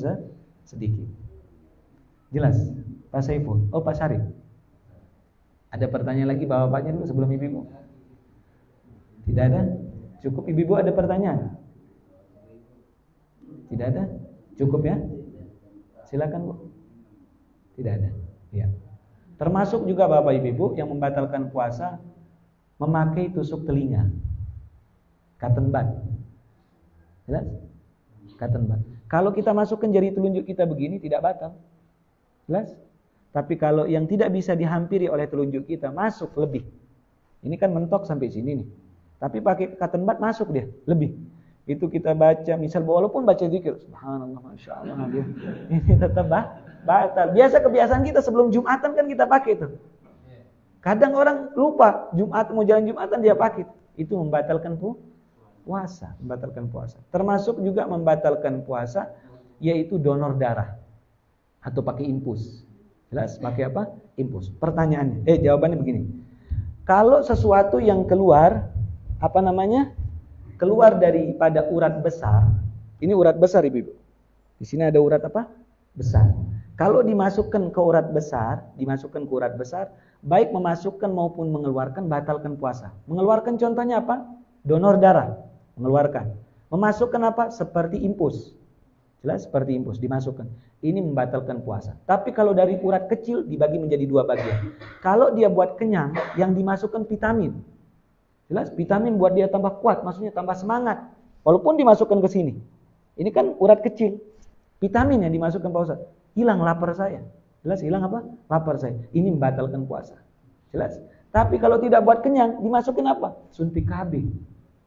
[0.66, 1.06] sedikit.
[2.34, 2.58] Jelas?
[3.14, 3.70] Pak Saiful.
[3.70, 4.22] Oh Pak Syarif.
[5.76, 7.62] Ada pertanyaan lagi bapak-bapaknya dulu sebelum ibu-ibu?
[9.28, 9.62] Tidak ada?
[10.24, 11.60] Cukup ibu-ibu ada pertanyaan?
[13.68, 14.08] Tidak ada?
[14.56, 14.96] Cukup ya?
[16.08, 16.54] Silakan Bu.
[17.76, 18.10] Tidak ada.
[18.56, 18.72] Ya.
[19.36, 22.00] Termasuk juga Bapak Ibu yang membatalkan puasa
[22.80, 24.08] memakai tusuk telinga.
[25.36, 25.88] Cotton bud.
[27.28, 27.46] Jelas?
[28.40, 28.80] Cotton.
[29.12, 31.60] Kalau kita masukkan jari telunjuk kita begini tidak batal.
[32.48, 32.72] Jelas?
[33.36, 36.64] Tapi kalau yang tidak bisa dihampiri oleh telunjuk kita masuk lebih.
[37.44, 38.68] Ini kan mentok sampai sini nih.
[39.20, 41.20] Tapi pakai cotton bud masuk dia, lebih.
[41.68, 45.26] Itu kita baca, misal walaupun baca zikir, subhanallah, masya Allah dia.
[45.68, 47.36] Ini tetap bah, batal.
[47.36, 49.68] Biasa kebiasaan kita sebelum Jumatan kan kita pakai itu.
[50.80, 53.68] Kadang orang lupa Jumat mau jalan Jumatan dia pakai.
[54.00, 54.96] Itu membatalkan pu
[55.66, 57.02] puasa, membatalkan puasa.
[57.10, 59.12] Termasuk juga membatalkan puasa
[59.58, 60.78] yaitu donor darah
[61.60, 62.65] atau pakai impus.
[63.16, 63.96] Jelas pakai apa?
[64.20, 64.52] Impus.
[64.60, 66.04] Pertanyaannya, eh jawabannya begini.
[66.84, 68.68] Kalau sesuatu yang keluar
[69.24, 69.96] apa namanya?
[70.60, 72.44] Keluar daripada urat besar.
[73.00, 73.88] Ini urat besar Ibu.
[74.60, 75.48] Di sini ada urat apa?
[75.96, 76.28] Besar.
[76.76, 82.92] Kalau dimasukkan ke urat besar, dimasukkan ke urat besar, baik memasukkan maupun mengeluarkan batalkan puasa.
[83.08, 84.28] Mengeluarkan contohnya apa?
[84.68, 85.40] Donor darah,
[85.80, 86.36] mengeluarkan.
[86.68, 87.48] Memasukkan apa?
[87.48, 88.52] Seperti impus.
[89.26, 90.46] Jelas seperti impus dimasukkan.
[90.86, 91.98] Ini membatalkan puasa.
[92.06, 94.78] Tapi kalau dari urat kecil dibagi menjadi dua bagian.
[95.02, 97.58] Kalau dia buat kenyang, yang dimasukkan vitamin.
[98.46, 101.10] Jelas vitamin buat dia tambah kuat, maksudnya tambah semangat.
[101.42, 102.54] Walaupun dimasukkan ke sini.
[103.18, 104.22] Ini kan urat kecil.
[104.78, 106.06] Vitamin yang dimasukkan Ustaz.
[106.38, 107.26] Hilang lapar saya.
[107.66, 108.22] Jelas hilang apa?
[108.46, 108.94] Lapar saya.
[109.10, 110.22] Ini membatalkan puasa.
[110.70, 111.02] Jelas.
[111.34, 113.34] Tapi kalau tidak buat kenyang, dimasukin apa?
[113.50, 114.22] Suntik KB.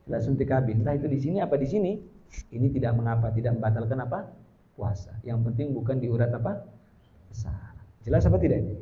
[0.07, 0.79] Jelas suntik KB.
[0.79, 1.99] Entah itu di sini apa di sini.
[2.49, 4.19] Ini tidak mengapa, tidak membatalkan apa?
[4.77, 5.13] Puasa.
[5.27, 6.65] Yang penting bukan di urat apa?
[7.29, 7.77] Besar.
[8.05, 8.75] Jelas apa tidak ini?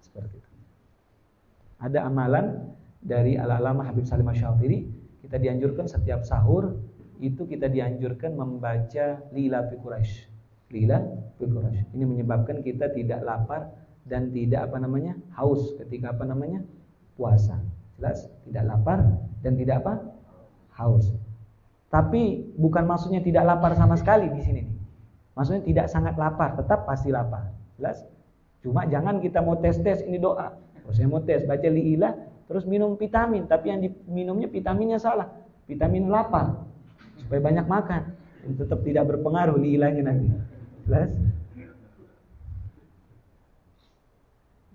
[0.00, 0.50] Seperti itu.
[1.82, 2.72] Ada amalan
[3.02, 4.86] dari al-alama Habib Salim Asyafiri,
[5.22, 6.78] kita dianjurkan setiap sahur
[7.22, 10.32] itu kita dianjurkan membaca Lila fi Quraisy
[10.72, 10.98] lila
[11.92, 13.68] Ini menyebabkan kita tidak lapar
[14.08, 16.64] dan tidak apa namanya haus ketika apa namanya
[17.14, 17.60] puasa.
[18.00, 18.26] Jelas?
[18.48, 19.04] Tidak lapar
[19.44, 20.00] dan tidak apa
[20.80, 21.12] haus.
[21.92, 24.62] Tapi bukan maksudnya tidak lapar sama sekali di sini
[25.32, 27.48] Maksudnya tidak sangat lapar, tetap pasti lapar.
[27.80, 28.04] Jelas?
[28.60, 30.52] Cuma jangan kita mau tes-tes ini doa.
[30.52, 32.12] Kalau saya mau tes baca liilah
[32.46, 35.32] terus minum vitamin, tapi yang diminumnya vitaminnya salah.
[35.64, 36.68] Vitamin lapar.
[37.16, 38.02] Supaya banyak makan.
[38.60, 40.28] Tetap tidak berpengaruh liilahnya nanti.
[40.84, 41.10] Jelas?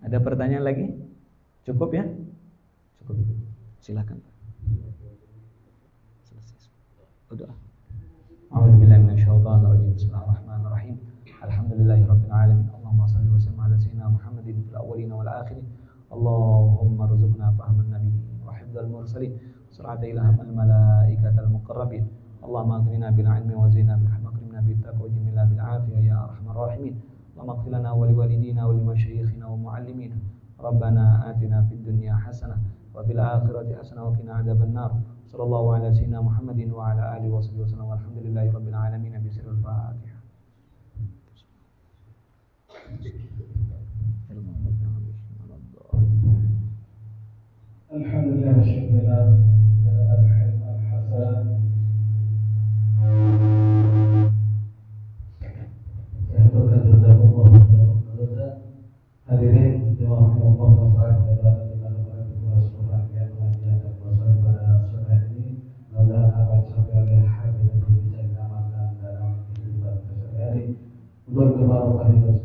[0.01, 0.85] Ada pertanyaan lagi?
[1.69, 2.07] Cukup ya?
[3.03, 3.15] Cukup.
[3.83, 4.17] Silakan.
[7.27, 7.51] Udah.
[8.55, 9.91] A'udzubillahi minasyaitonir rajim.
[9.99, 10.95] Bismillahirrahmanirrahim.
[11.43, 12.71] Alhamdulillahirabbil alamin.
[12.71, 15.67] Allahumma shalli wa sallim ala sayyidina Muhammadin fil awwalin wal akhirin.
[16.07, 18.15] Allahumma rzuqna fahman nabiy
[18.47, 19.35] wa hifdzal mursalin.
[19.75, 22.07] Surata ilhamul malaikatal muqarrabin.
[22.39, 24.27] Allahumma aghnina bil ilmi wa zina bil hikmah
[24.67, 26.95] بالتقوى وجميلا بالعافية يا أرحم الراحمين
[27.33, 30.17] اللهم اغفر لنا ولوالدينا ولمشايخنا ومعلمينا
[30.59, 32.57] ربنا آتنا في الدنيا حسنة
[32.95, 34.91] وفي الآخرة حسنة وقنا عذاب النار
[35.27, 37.85] صلى الله على سيدنا محمد وعلى آله وصحبه وسلم.
[37.85, 39.13] والحمد لله رب العالمين.
[39.27, 40.17] بسر الفاتحة.
[47.91, 49.56] الحمد لله والشكر لله
[71.77, 72.36] Untuk kebarukan itu